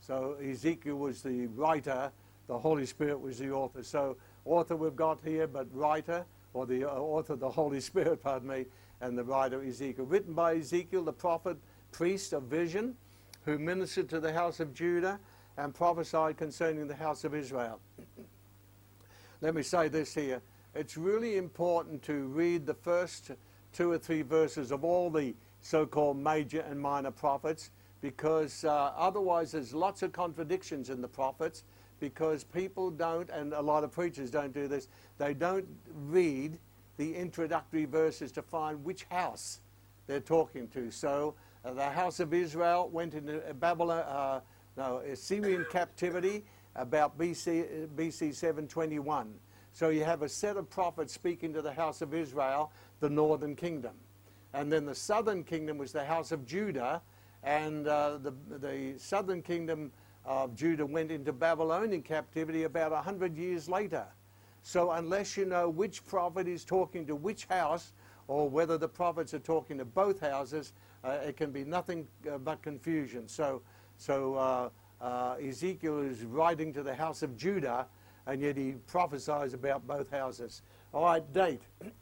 [0.00, 2.10] So Ezekiel was the writer,
[2.46, 3.82] the Holy Spirit was the author.
[3.82, 4.16] So
[4.48, 8.66] author we've got here, but writer, or the uh, author, the Holy Spirit, pardon me,
[9.00, 10.06] and the writer Ezekiel.
[10.06, 11.56] Written by Ezekiel, the prophet,
[11.92, 12.96] priest of vision,
[13.44, 15.18] who ministered to the house of Judah
[15.56, 17.80] and prophesied concerning the house of Israel
[19.40, 20.40] let me say this here.
[20.74, 23.30] It's really important to read the first
[23.72, 29.52] two or three verses of all the so-called major and minor prophets because uh, otherwise
[29.52, 31.64] there's lots of contradictions in the prophets
[32.00, 35.66] because people don't, and a lot of preachers don't do this, they don't
[36.06, 36.58] read
[36.96, 39.60] the introductory verses to find which house
[40.06, 40.90] they're talking to.
[40.90, 41.34] So
[41.64, 44.40] uh, the house of Israel went into Babylon, uh,
[44.76, 46.44] no, Assyrian captivity
[46.74, 49.32] about BC, BC 721.
[49.72, 53.54] So you have a set of prophets speaking to the house of Israel, the northern
[53.54, 53.92] kingdom.
[54.54, 57.02] And then the southern kingdom was the house of Judah,
[57.42, 59.92] and uh, the, the southern kingdom
[60.28, 64.04] of Judah went into Babylonian captivity about 100 years later.
[64.62, 67.92] So unless you know which prophet is talking to which house,
[68.26, 72.36] or whether the prophets are talking to both houses, uh, it can be nothing uh,
[72.36, 73.26] but confusion.
[73.26, 73.62] So,
[73.96, 74.68] so uh,
[75.00, 77.86] uh, Ezekiel is writing to the house of Judah,
[78.26, 80.60] and yet he prophesies about both houses.
[80.92, 81.62] All right, date.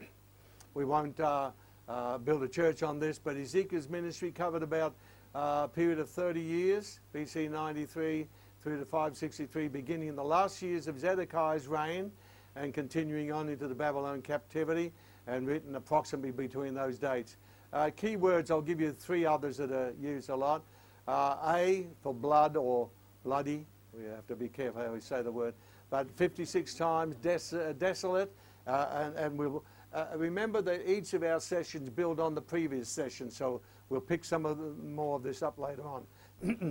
[0.74, 1.52] We won't uh,
[1.88, 4.94] uh, build a church on this, but Ezekiel's ministry covered about
[5.36, 8.26] uh, period of 30 years, BC 93
[8.62, 12.10] through to 563, beginning in the last years of Zedekiah's reign
[12.56, 14.92] and continuing on into the Babylon captivity,
[15.26, 17.36] and written approximately between those dates.
[17.70, 20.62] Uh, key words, I'll give you three others that are used a lot.
[21.06, 22.88] Uh, a for blood or
[23.22, 23.66] bloody.
[23.92, 25.52] We have to be careful how we say the word.
[25.90, 28.32] But 56 times des- uh, desolate.
[28.66, 29.62] Uh, and, and we'll
[29.92, 33.30] uh, remember that each of our sessions build on the previous session.
[33.30, 36.04] So we'll pick some of the, more of this up later on.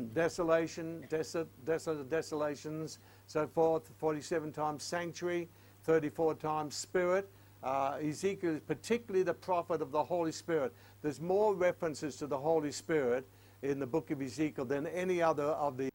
[0.14, 3.90] Desolation, desolate, desolations, so forth.
[3.98, 5.50] 47 times sanctuary.
[5.86, 7.30] 34 times spirit.
[7.64, 10.74] Uh, Ezekiel is particularly the prophet of the Holy Spirit.
[11.02, 13.26] There's more references to the Holy Spirit
[13.62, 15.90] in the book of Ezekiel than any other of the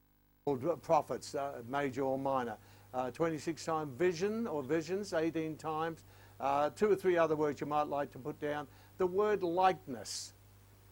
[0.82, 2.56] prophets, uh, major or minor.
[2.92, 6.04] Uh, 26 times vision or visions, 18 times.
[6.40, 8.66] Uh, two or three other words you might like to put down.
[8.98, 10.32] The word likeness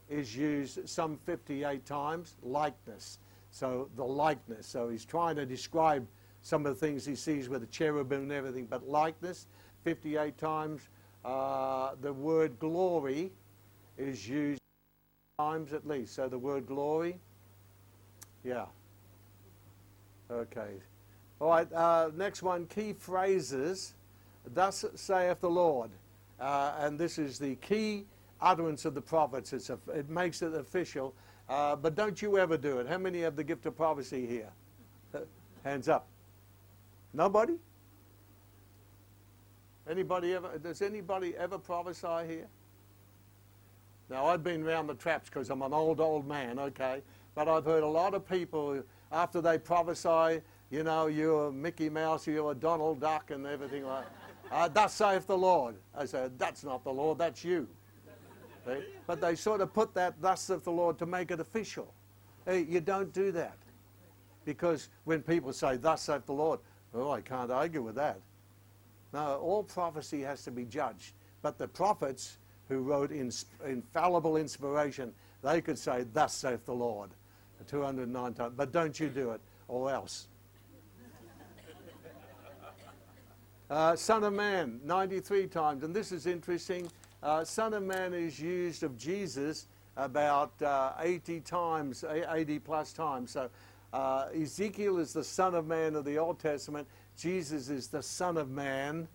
[0.08, 3.18] is used some 58 times, likeness.
[3.50, 4.66] So the likeness.
[4.66, 6.06] So he's trying to describe
[6.42, 9.46] some of the things he sees with the cherubim and everything, but likeness,
[9.84, 10.88] 58 times.
[11.24, 13.32] Uh, the word glory
[13.96, 14.60] is used
[15.38, 16.14] times at least.
[16.14, 17.18] So the word glory,
[18.44, 18.66] yeah.
[20.30, 20.74] Okay.
[21.40, 23.94] All right, uh, next one, key phrases.
[24.54, 25.90] Thus saith the Lord.
[26.40, 28.06] Uh, and this is the key
[28.40, 29.52] utterance of the prophets.
[29.52, 31.14] A, it makes it official.
[31.48, 32.86] Uh, but don't you ever do it.
[32.86, 34.50] How many have the gift of prophecy here?
[35.64, 36.06] Hands up.
[37.14, 37.54] Nobody?
[39.88, 42.48] Anybody ever, does anybody ever prophesy here?
[44.10, 47.02] Now, I've been around the traps because I'm an old, old man, okay?
[47.34, 48.82] But I've heard a lot of people,
[49.12, 54.04] after they prophesy, you know, you're Mickey Mouse, you're a Donald Duck, and everything like
[54.04, 54.54] that.
[54.54, 55.76] Uh, thus saith the Lord.
[55.94, 57.68] I said, that's not the Lord, that's you.
[59.06, 61.92] But they sort of put that, thus saith the Lord, to make it official.
[62.46, 63.56] You don't do that.
[64.44, 66.60] Because when people say, thus saith the Lord,
[66.94, 68.20] Oh, I can't argue with that.
[69.12, 71.12] Now, all prophecy has to be judged.
[71.42, 72.38] But the prophets
[72.68, 73.30] who wrote in
[73.64, 77.10] infallible inspiration, they could say, Thus saith the Lord,
[77.66, 78.54] 209 times.
[78.56, 80.28] But don't you do it, or else.
[83.70, 85.84] Uh, Son of Man, 93 times.
[85.84, 86.90] And this is interesting.
[87.22, 89.66] Uh, Son of Man is used of Jesus
[89.96, 93.32] about uh, 80 times, 80 plus times.
[93.32, 93.50] So
[93.92, 96.86] uh, Ezekiel is the Son of Man of the Old Testament.
[97.16, 99.08] Jesus is the Son of Man,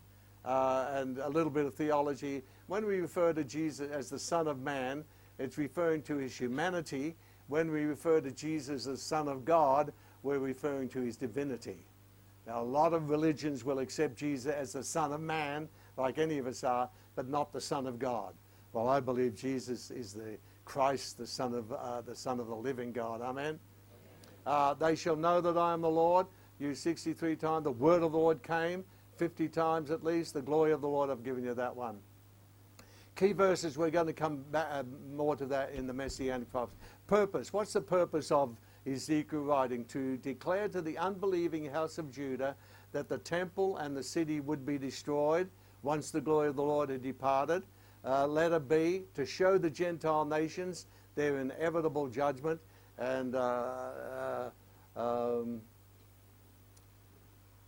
[0.43, 2.41] uh, and a little bit of theology.
[2.67, 5.05] When we refer to Jesus as the Son of Man,
[5.39, 7.15] it's referring to his humanity.
[7.47, 9.93] When we refer to Jesus as Son of God,
[10.23, 11.85] we're referring to his divinity.
[12.45, 16.39] Now, a lot of religions will accept Jesus as the Son of Man, like any
[16.39, 18.33] of us are, but not the Son of God.
[18.71, 22.55] Well, I believe Jesus is the Christ, the Son of, uh, the, Son of the
[22.55, 23.21] living God.
[23.21, 23.59] Amen.
[24.45, 26.25] Uh, they shall know that I am the Lord.
[26.59, 27.63] You 63 times.
[27.65, 28.83] The word of the Lord came
[29.17, 30.33] 50 times at least.
[30.33, 31.99] The glory of the Lord, I've given you that one.
[33.15, 34.83] Key verses, we're going to come back, uh,
[35.13, 36.79] more to that in the Messianic prophets.
[37.05, 37.53] Purpose.
[37.53, 38.57] What's the purpose of
[38.87, 39.85] Ezekiel writing?
[39.85, 42.55] To declare to the unbelieving house of Judah
[42.91, 45.47] that the temple and the city would be destroyed
[45.83, 47.63] once the glory of the Lord had departed.
[48.03, 52.59] Uh, letter B, to show the Gentile nations their inevitable judgment
[52.97, 54.49] and uh, uh,
[54.95, 55.61] um,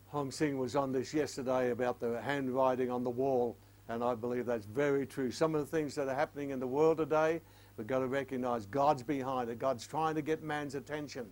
[0.08, 3.58] Hong Sing was on this yesterday about the handwriting on the wall,
[3.90, 5.32] and I believe that's very true.
[5.32, 7.42] Some of the things that are happening in the world today,
[7.76, 9.60] we've got to recognize God's behind it.
[9.60, 11.28] God's trying to get man's attention.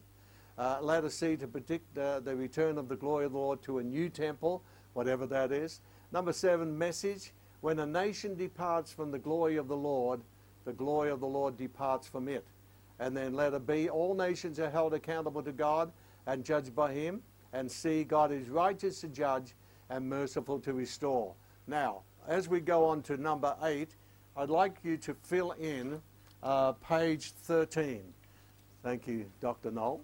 [0.58, 3.62] Uh, let us see to predict uh, the return of the glory of the Lord
[3.64, 4.64] to a new temple,
[4.94, 5.80] whatever that is.
[6.14, 7.32] Number seven, message.
[7.62, 10.22] When a nation departs from the glory of the Lord,
[10.64, 12.46] the glory of the Lord departs from it.
[13.00, 15.92] And then letter B, all nations are held accountable to God
[16.28, 17.24] and judged by Him.
[17.52, 19.56] And C, God is righteous to judge
[19.90, 21.34] and merciful to restore.
[21.66, 23.96] Now, as we go on to number 8,
[24.38, 26.00] I'd like you to fill in
[26.44, 28.02] uh, page 13.
[28.84, 29.72] Thank you, Dr.
[29.72, 30.02] Knoll.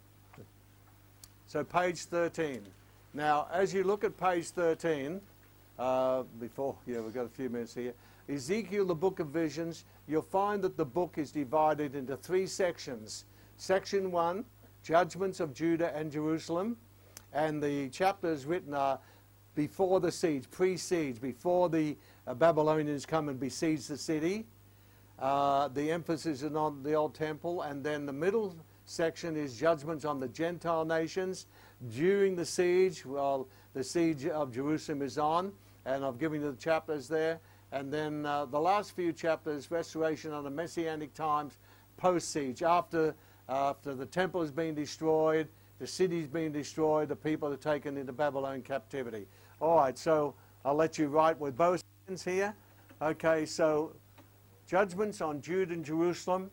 [1.46, 2.62] So, page 13.
[3.14, 5.22] Now, as you look at page 13,
[5.80, 7.94] uh, before, yeah, we've got a few minutes here.
[8.28, 13.26] Ezekiel, the book of visions, you'll find that the book is divided into three sections.
[13.58, 14.46] Section 1,
[14.84, 16.78] judgments of Judah and Jerusalem,
[17.34, 19.00] and the chapters written are
[19.56, 24.46] before the siege, pre siege, before the uh, Babylonians come and besiege the city.
[25.18, 28.56] Uh, the emphasis is on the old temple, and then the middle
[28.86, 31.48] section is judgments on the Gentile nations
[31.94, 33.06] during the siege.
[33.06, 35.52] while the siege of Jerusalem is on,
[35.86, 37.40] and I've given you the chapters there
[37.72, 41.58] And then uh, the last few chapters, restoration under Messianic times,
[41.98, 43.14] post siege, after,
[43.48, 48.12] after the temple has been destroyed, the city's been destroyed, the people are taken into
[48.12, 49.28] Babylon captivity.
[49.62, 50.34] All right, so
[50.66, 52.56] I'll let you write with both hands here.
[53.02, 53.96] Okay, so
[54.66, 56.50] judgments on Jude and Jerusalem.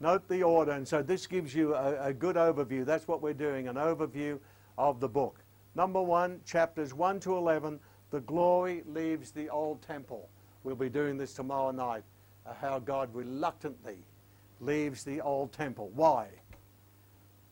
[0.00, 2.84] Note the order, and so this gives you a, a good overview.
[2.84, 4.38] That's what we're doing, an overview
[4.76, 5.42] of the book.
[5.74, 7.78] Number one, chapters 1 to 11,
[8.16, 10.30] the glory leaves the old temple.
[10.64, 12.02] We'll be doing this tomorrow night,
[12.46, 13.98] uh, how God reluctantly
[14.58, 15.90] leaves the old temple.
[15.94, 16.28] Why?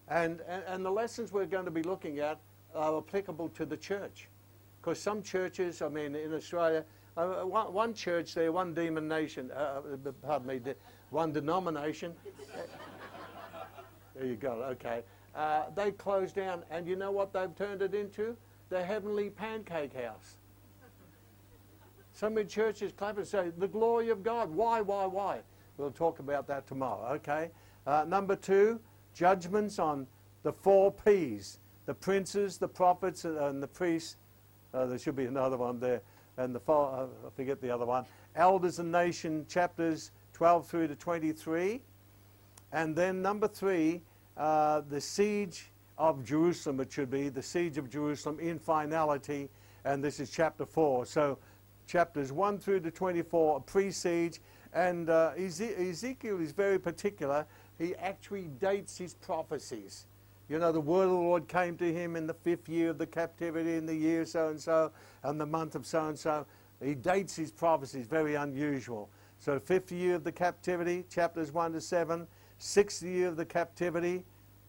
[0.09, 2.39] And, and, and the lessons we're going to be looking at
[2.75, 4.29] are applicable to the church.
[4.81, 6.87] Because some churches, I mean, in Australia,
[7.19, 10.61] uh, one, one, church there, one demon nation, uh, uh pardon me,
[11.11, 12.15] one denomination.
[14.17, 15.03] there you go, okay.
[15.35, 18.35] Uh, they closed down, and you know what they've turned it into?
[18.71, 20.39] The heavenly pancake house.
[22.15, 24.49] So many churches clap and say, the glory of God.
[24.49, 25.41] Why, why, why?
[25.77, 27.51] We'll talk about that tomorrow, okay?
[27.87, 28.81] Uh, number two,
[29.13, 30.07] judgments on
[30.45, 34.17] the four P's the princes, the prophets, and the priests.
[34.73, 36.01] Uh, there should be another one there.
[36.37, 38.07] And the four, uh, I forget the other one.
[38.35, 41.83] Elders and nation, chapters 12 through to 23.
[42.73, 44.03] And then number three,
[44.37, 49.49] uh, the siege of Jerusalem, it should be, the siege of Jerusalem in finality.
[49.85, 51.07] And this is chapter 4.
[51.07, 51.39] So
[51.87, 54.41] chapters 1 through to 24, pre siege.
[54.73, 57.47] And uh, Ezekiel is very particular
[57.79, 60.07] he actually dates his prophecies.
[60.49, 62.99] You know, the word of the Lord came to him in the fifth year of
[62.99, 66.47] the captivity, in the year so and so, and the month of so and so.
[66.83, 69.09] He dates his prophecies, very unusual.
[69.39, 72.27] So, fifth year of the captivity, chapters 1 to 7,
[72.59, 74.25] sixth year of the captivity,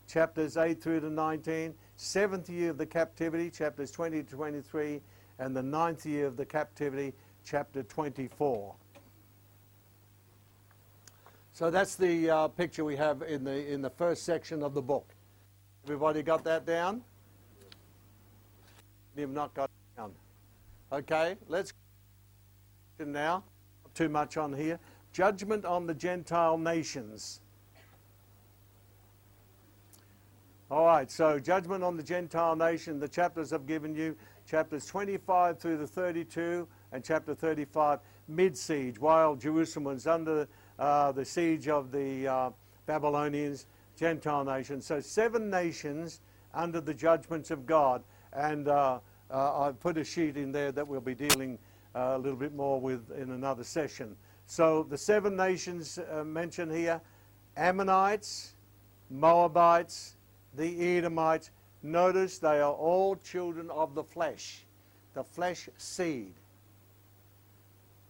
[0.08, 5.02] chapters 8 through to 19, seventh year of the captivity, chapters 20 to 23,
[5.40, 7.14] and the ninth year of the captivity,
[7.44, 8.76] chapter 24.
[11.54, 14.82] So that's the uh, picture we have in the, in the first section of the
[14.82, 15.14] book.
[15.86, 17.02] Everybody got that down?
[19.16, 20.12] You've not got it down.
[20.92, 21.72] Okay, let's
[23.00, 23.44] now.
[23.84, 24.80] Not too much on here.
[25.12, 27.42] Judgment on the Gentile nations.
[30.72, 33.00] All right, so judgment on the Gentile nation.
[33.00, 34.16] The chapters I've given you,
[34.46, 40.48] chapters 25 through to 32, and chapter 35, mid siege, while Jerusalem was under
[40.80, 42.50] uh, the siege of the uh,
[42.86, 43.66] Babylonians,
[43.98, 44.86] Gentile nations.
[44.86, 46.22] So seven nations
[46.54, 48.04] under the judgments of God.
[48.34, 49.00] And uh,
[49.32, 51.58] uh I've put a sheet in there that we'll be dealing
[51.96, 54.16] uh, a little bit more with in another session.
[54.46, 57.02] So the seven nations mentioned here,
[57.58, 58.54] Ammonites,
[59.10, 60.18] Moabites,
[60.54, 61.52] the Edomites,
[61.86, 64.66] notice they are all children of the flesh,
[65.14, 66.34] the flesh seed.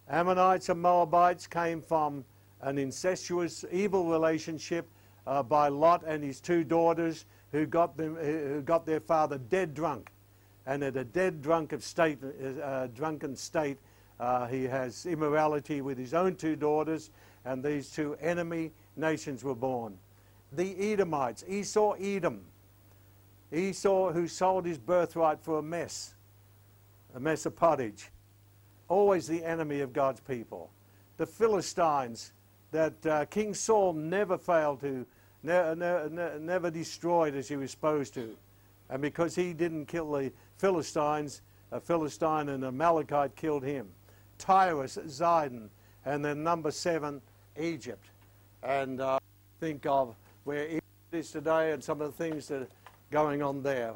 [0.09, 2.25] Ammonites and Moabites came from
[2.61, 4.87] an incestuous, evil relationship
[5.27, 9.73] uh, by Lot and his two daughters who got, them, who got their father dead
[9.73, 10.11] drunk.
[10.65, 12.19] And at a dead drunk of state,
[12.63, 13.77] uh, drunken state,
[14.19, 17.11] uh, he has immorality with his own two daughters,
[17.43, 19.97] and these two enemy nations were born.
[20.51, 22.41] The Edomites, Esau, Edom.
[23.55, 26.15] Esau, who sold his birthright for a mess,
[27.15, 28.11] a mess of pottage.
[28.87, 30.69] Always the enemy of God's people.
[31.17, 32.33] The Philistines,
[32.71, 35.05] that uh, King Saul never failed to,
[35.43, 38.35] ne ne ne never destroyed as he was supposed to.
[38.89, 41.41] And because he didn't kill the Philistines,
[41.71, 43.87] a Philistine and a Amalekite killed him.
[44.37, 45.69] Tyrus, Zidon,
[46.05, 47.21] and then number seven,
[47.59, 48.05] Egypt.
[48.61, 49.19] And uh,
[49.59, 52.67] think of where Egypt is today and some of the things that
[53.15, 53.93] going on there.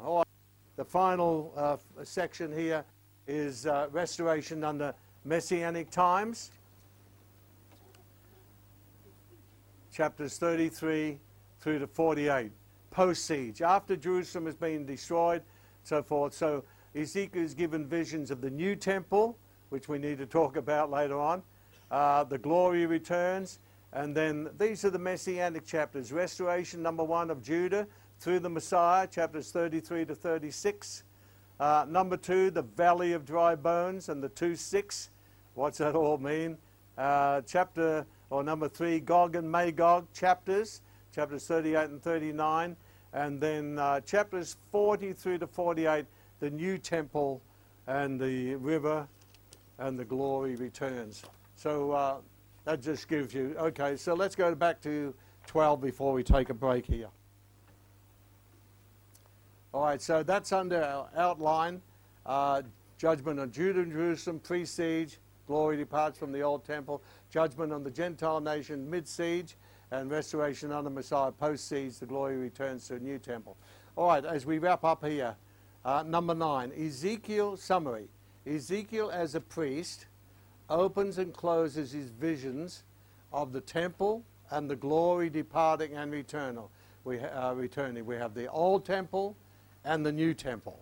[0.76, 2.82] The final uh, section here
[3.28, 4.94] is uh, restoration under
[5.26, 6.52] Messianic times.
[9.92, 11.18] chapters 33
[11.60, 12.50] through to 48,
[12.90, 15.42] post siege, after Jerusalem has been destroyed,
[15.82, 16.32] so forth.
[16.32, 16.64] So
[16.94, 19.36] Ezekiel is given visions of the new temple,
[19.68, 21.42] which we need to talk about later on.
[21.90, 23.58] Uh, the glory returns,
[23.92, 27.86] and then these are the messianic chapters restoration, number one, of Judah
[28.20, 31.04] through the Messiah, chapters 33 to 36.
[31.58, 35.10] Uh, number two, the valley of dry bones, and the 2 6.
[35.54, 36.58] What's that all mean?
[36.98, 40.82] Uh, chapter or number three, Gog and Magog chapters,
[41.14, 42.76] chapters 38 and 39,
[43.12, 46.04] and then uh, chapters 40 through to 48,
[46.38, 47.42] the new temple
[47.86, 49.08] and the river
[49.78, 51.22] and the glory returns.
[51.56, 52.16] So uh,
[52.64, 55.12] that just gives you, okay, so let's go back to
[55.46, 57.08] 12 before we take a break here.
[59.72, 61.80] All right, so that's under our outline.
[62.26, 62.62] Uh,
[62.98, 67.00] judgment on Judah and Jerusalem, pre-siege, glory departs from the old temple,
[67.30, 69.56] judgment on the Gentile nation mid siege,
[69.92, 73.56] and restoration under Messiah post siege, the glory returns to a new temple.
[73.96, 75.36] All right, as we wrap up here,
[75.84, 78.08] uh, number nine, Ezekiel summary.
[78.46, 80.06] Ezekiel, as a priest,
[80.68, 82.82] opens and closes his visions
[83.32, 86.70] of the temple and the glory departing and returnal.
[87.04, 88.04] We uh, returning.
[88.04, 89.36] We have the old temple
[89.84, 90.78] and the new temple.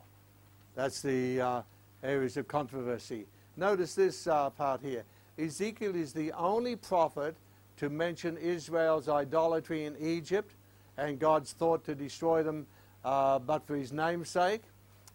[0.74, 1.62] That's the uh,
[2.03, 3.26] areas of controversy.
[3.57, 5.05] Notice this uh, part here.
[5.38, 7.36] Ezekiel is the only prophet
[7.76, 10.53] to mention Israel's idolatry in Egypt
[10.96, 12.66] and God's thought to destroy them
[13.05, 14.62] uh, but for his namesake.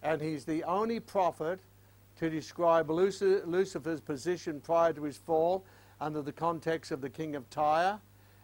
[0.02, 1.60] And he's the only prophet
[2.16, 5.64] to describe Lucifer's position prior to his fall
[6.00, 8.00] under the context of the king of Tyre.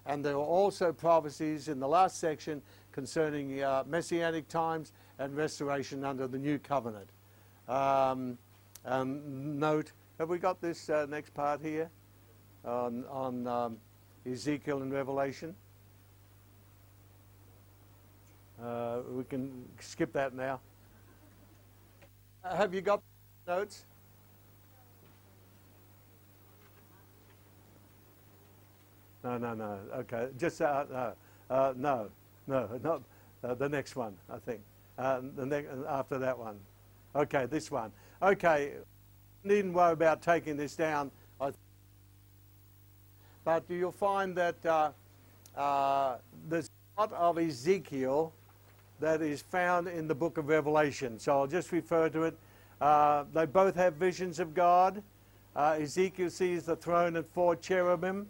[0.07, 2.63] And there are also prophecies in the last section
[2.93, 7.11] concerning uh, messianic times and restoration under the new covenant.
[7.69, 8.39] Um,
[8.85, 11.91] note, have we got this uh, next part here
[12.65, 13.77] on, on um,
[14.27, 15.55] Ezekiel and Revelation?
[18.63, 20.61] Uh, we can skip that now.
[22.45, 23.03] Uh, have you got
[23.47, 23.85] notes?
[29.23, 29.79] No, no, no.
[29.99, 31.13] Okay, just uh, no,
[31.51, 32.11] uh, no,
[32.47, 33.03] no, not
[33.45, 34.17] uh, the next one.
[34.29, 34.61] I think
[34.99, 36.59] uh, the next after that one.
[37.15, 37.91] Okay, this one.
[38.23, 38.75] Okay,
[39.45, 41.11] needn't worry about taking this down.
[43.43, 44.91] but you'll find that uh,
[45.57, 46.19] uh,
[46.49, 48.33] there's a lot of Ezekiel
[49.01, 51.19] that is found in the book of Revelation.
[51.19, 52.37] So I'll just refer to it.
[52.81, 55.03] Uh, they both have visions of God.
[55.57, 58.29] Uh, Ezekiel sees the throne and four cherubim.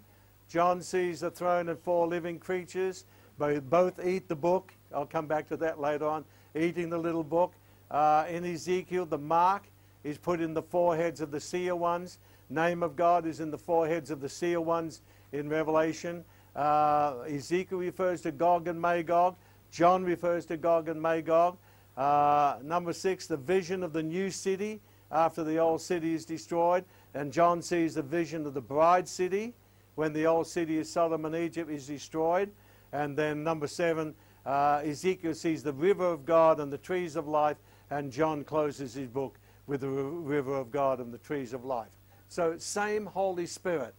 [0.49, 3.05] John sees the throne and four living creatures.
[3.41, 4.71] Both eat the book.
[4.93, 6.25] I'll come back to that later on.
[6.55, 7.53] Eating the little book.
[7.89, 9.63] Uh, in Ezekiel, the mark
[10.03, 12.19] is put in the foreheads of the seer ones.
[12.49, 16.23] Name of God is in the foreheads of the seer ones in Revelation.
[16.55, 19.35] Uh, Ezekiel refers to Gog and Magog.
[19.71, 21.57] John refers to Gog and Magog.
[21.97, 24.81] Uh, number six, the vision of the new city
[25.11, 26.85] after the old city is destroyed.
[27.13, 29.53] And John sees the vision of the bride city
[29.95, 32.51] when the old city of Sodom and Egypt is destroyed.
[32.93, 34.15] And then number seven,
[34.45, 37.57] uh, Ezekiel sees the river of God and the trees of life,
[37.89, 39.37] and John closes his book
[39.67, 41.91] with the river of God and the trees of life.
[42.27, 43.93] So, same Holy Spirit,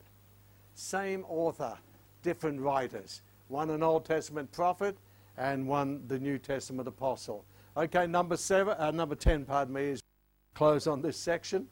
[0.74, 1.76] same author,
[2.22, 3.22] different writers.
[3.48, 4.96] One an Old Testament prophet,
[5.36, 7.44] and one the New Testament apostle.
[7.76, 10.00] Okay, number seven, uh, number ten, pardon me, is
[10.54, 11.68] close on this section,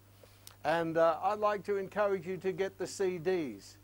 [0.64, 3.76] and uh, I'd like to encourage you to get the CDs.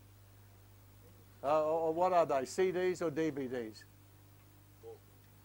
[1.47, 3.83] Uh, or what are they, CDs or DVDs?
[4.83, 4.97] Both.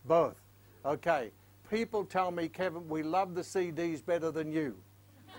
[0.04, 0.34] Both.
[0.84, 1.30] Okay.
[1.70, 4.74] People tell me, Kevin, we love the CDs better than you.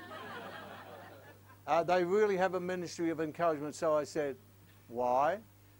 [1.67, 3.75] uh, they really have a ministry of encouragement.
[3.75, 4.37] So I said,
[4.87, 5.39] why?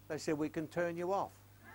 [0.09, 1.31] They said, we can turn you off.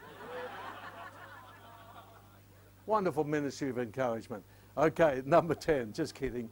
[2.86, 4.44] Wonderful ministry of encouragement.
[4.76, 6.50] Okay, number 10, just kidding.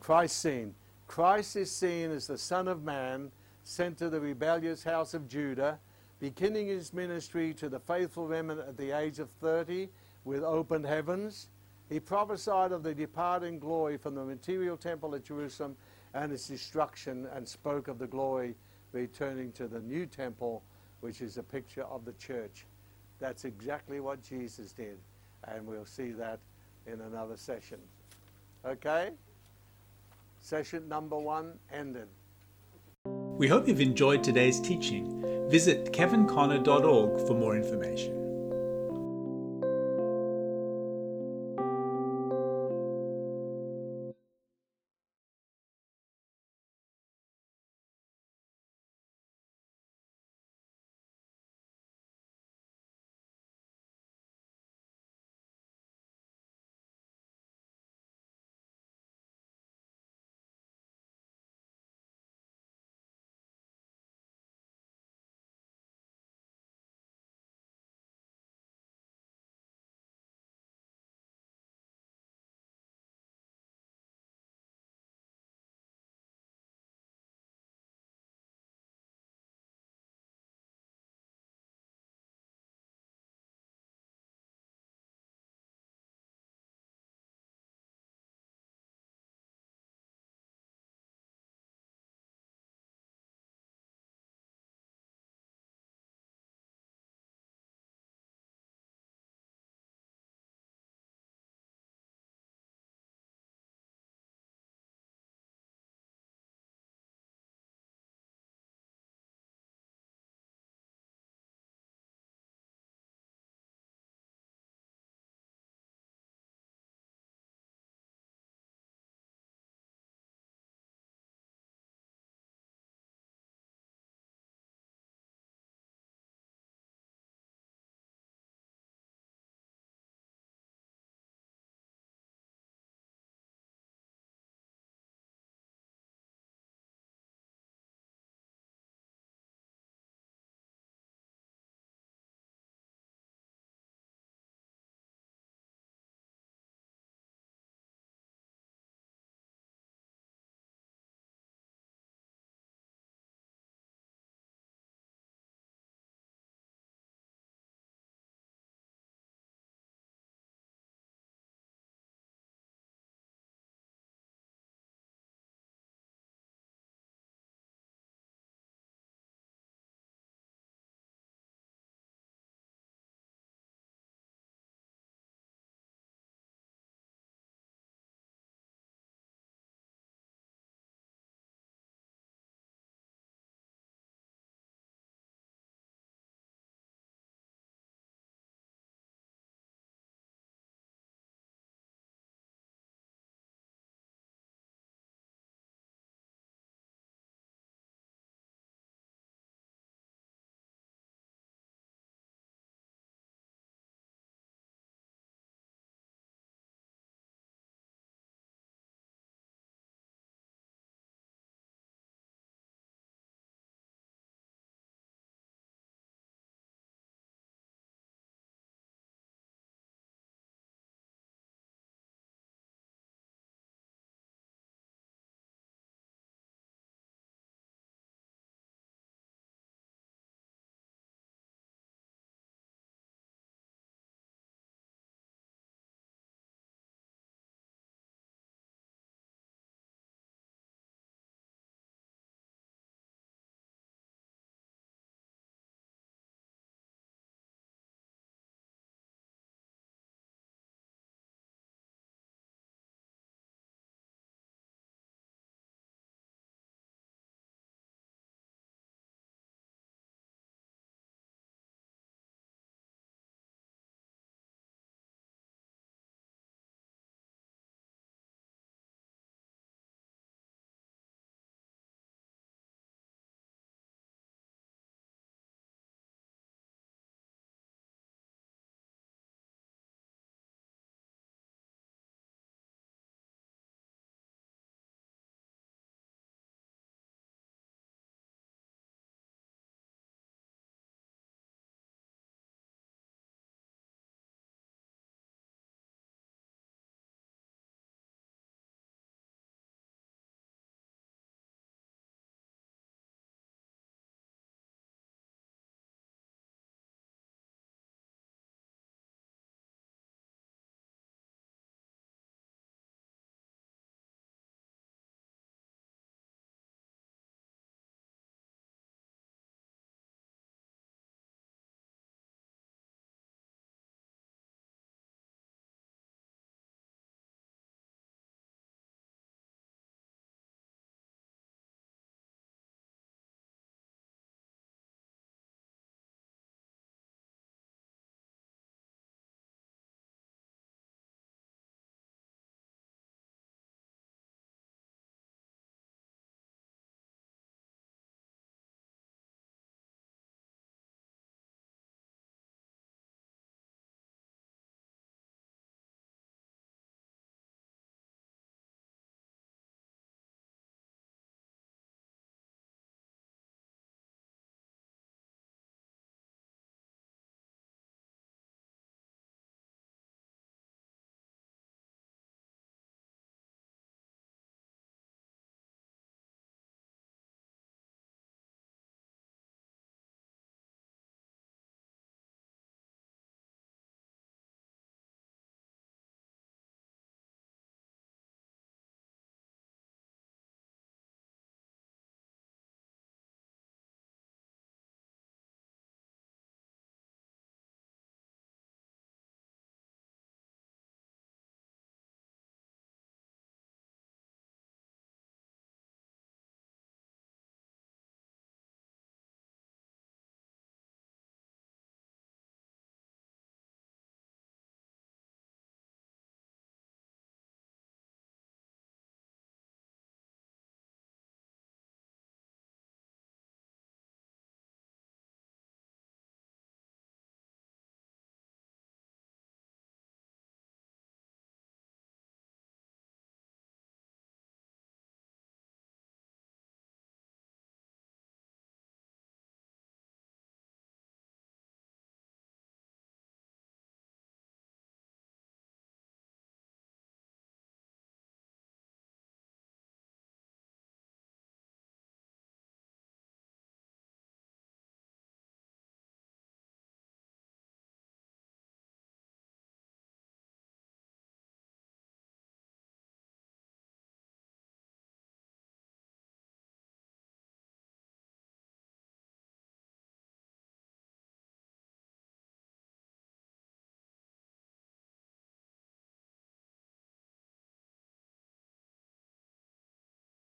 [0.00, 0.74] Christ seen.
[1.06, 3.30] Christ is seen as the Son of Man
[3.62, 5.78] sent to the rebellious house of Judah,
[6.22, 9.88] beginning his ministry to the faithful remnant at the age of 30
[10.24, 11.48] with open heavens.
[11.88, 15.74] He prophesied of the departing glory from the material temple at Jerusalem
[16.14, 18.54] and its destruction and spoke of the glory
[18.92, 20.62] returning to the new temple,
[21.00, 22.66] which is a picture of the church.
[23.18, 25.00] That's exactly what Jesus did,
[25.48, 26.38] and we'll see that
[26.86, 27.80] in another session.
[28.64, 29.10] Okay?
[30.40, 32.06] Session number one ended.
[33.42, 35.20] We hope you've enjoyed today's teaching.
[35.50, 38.21] Visit kevinconner.org for more information.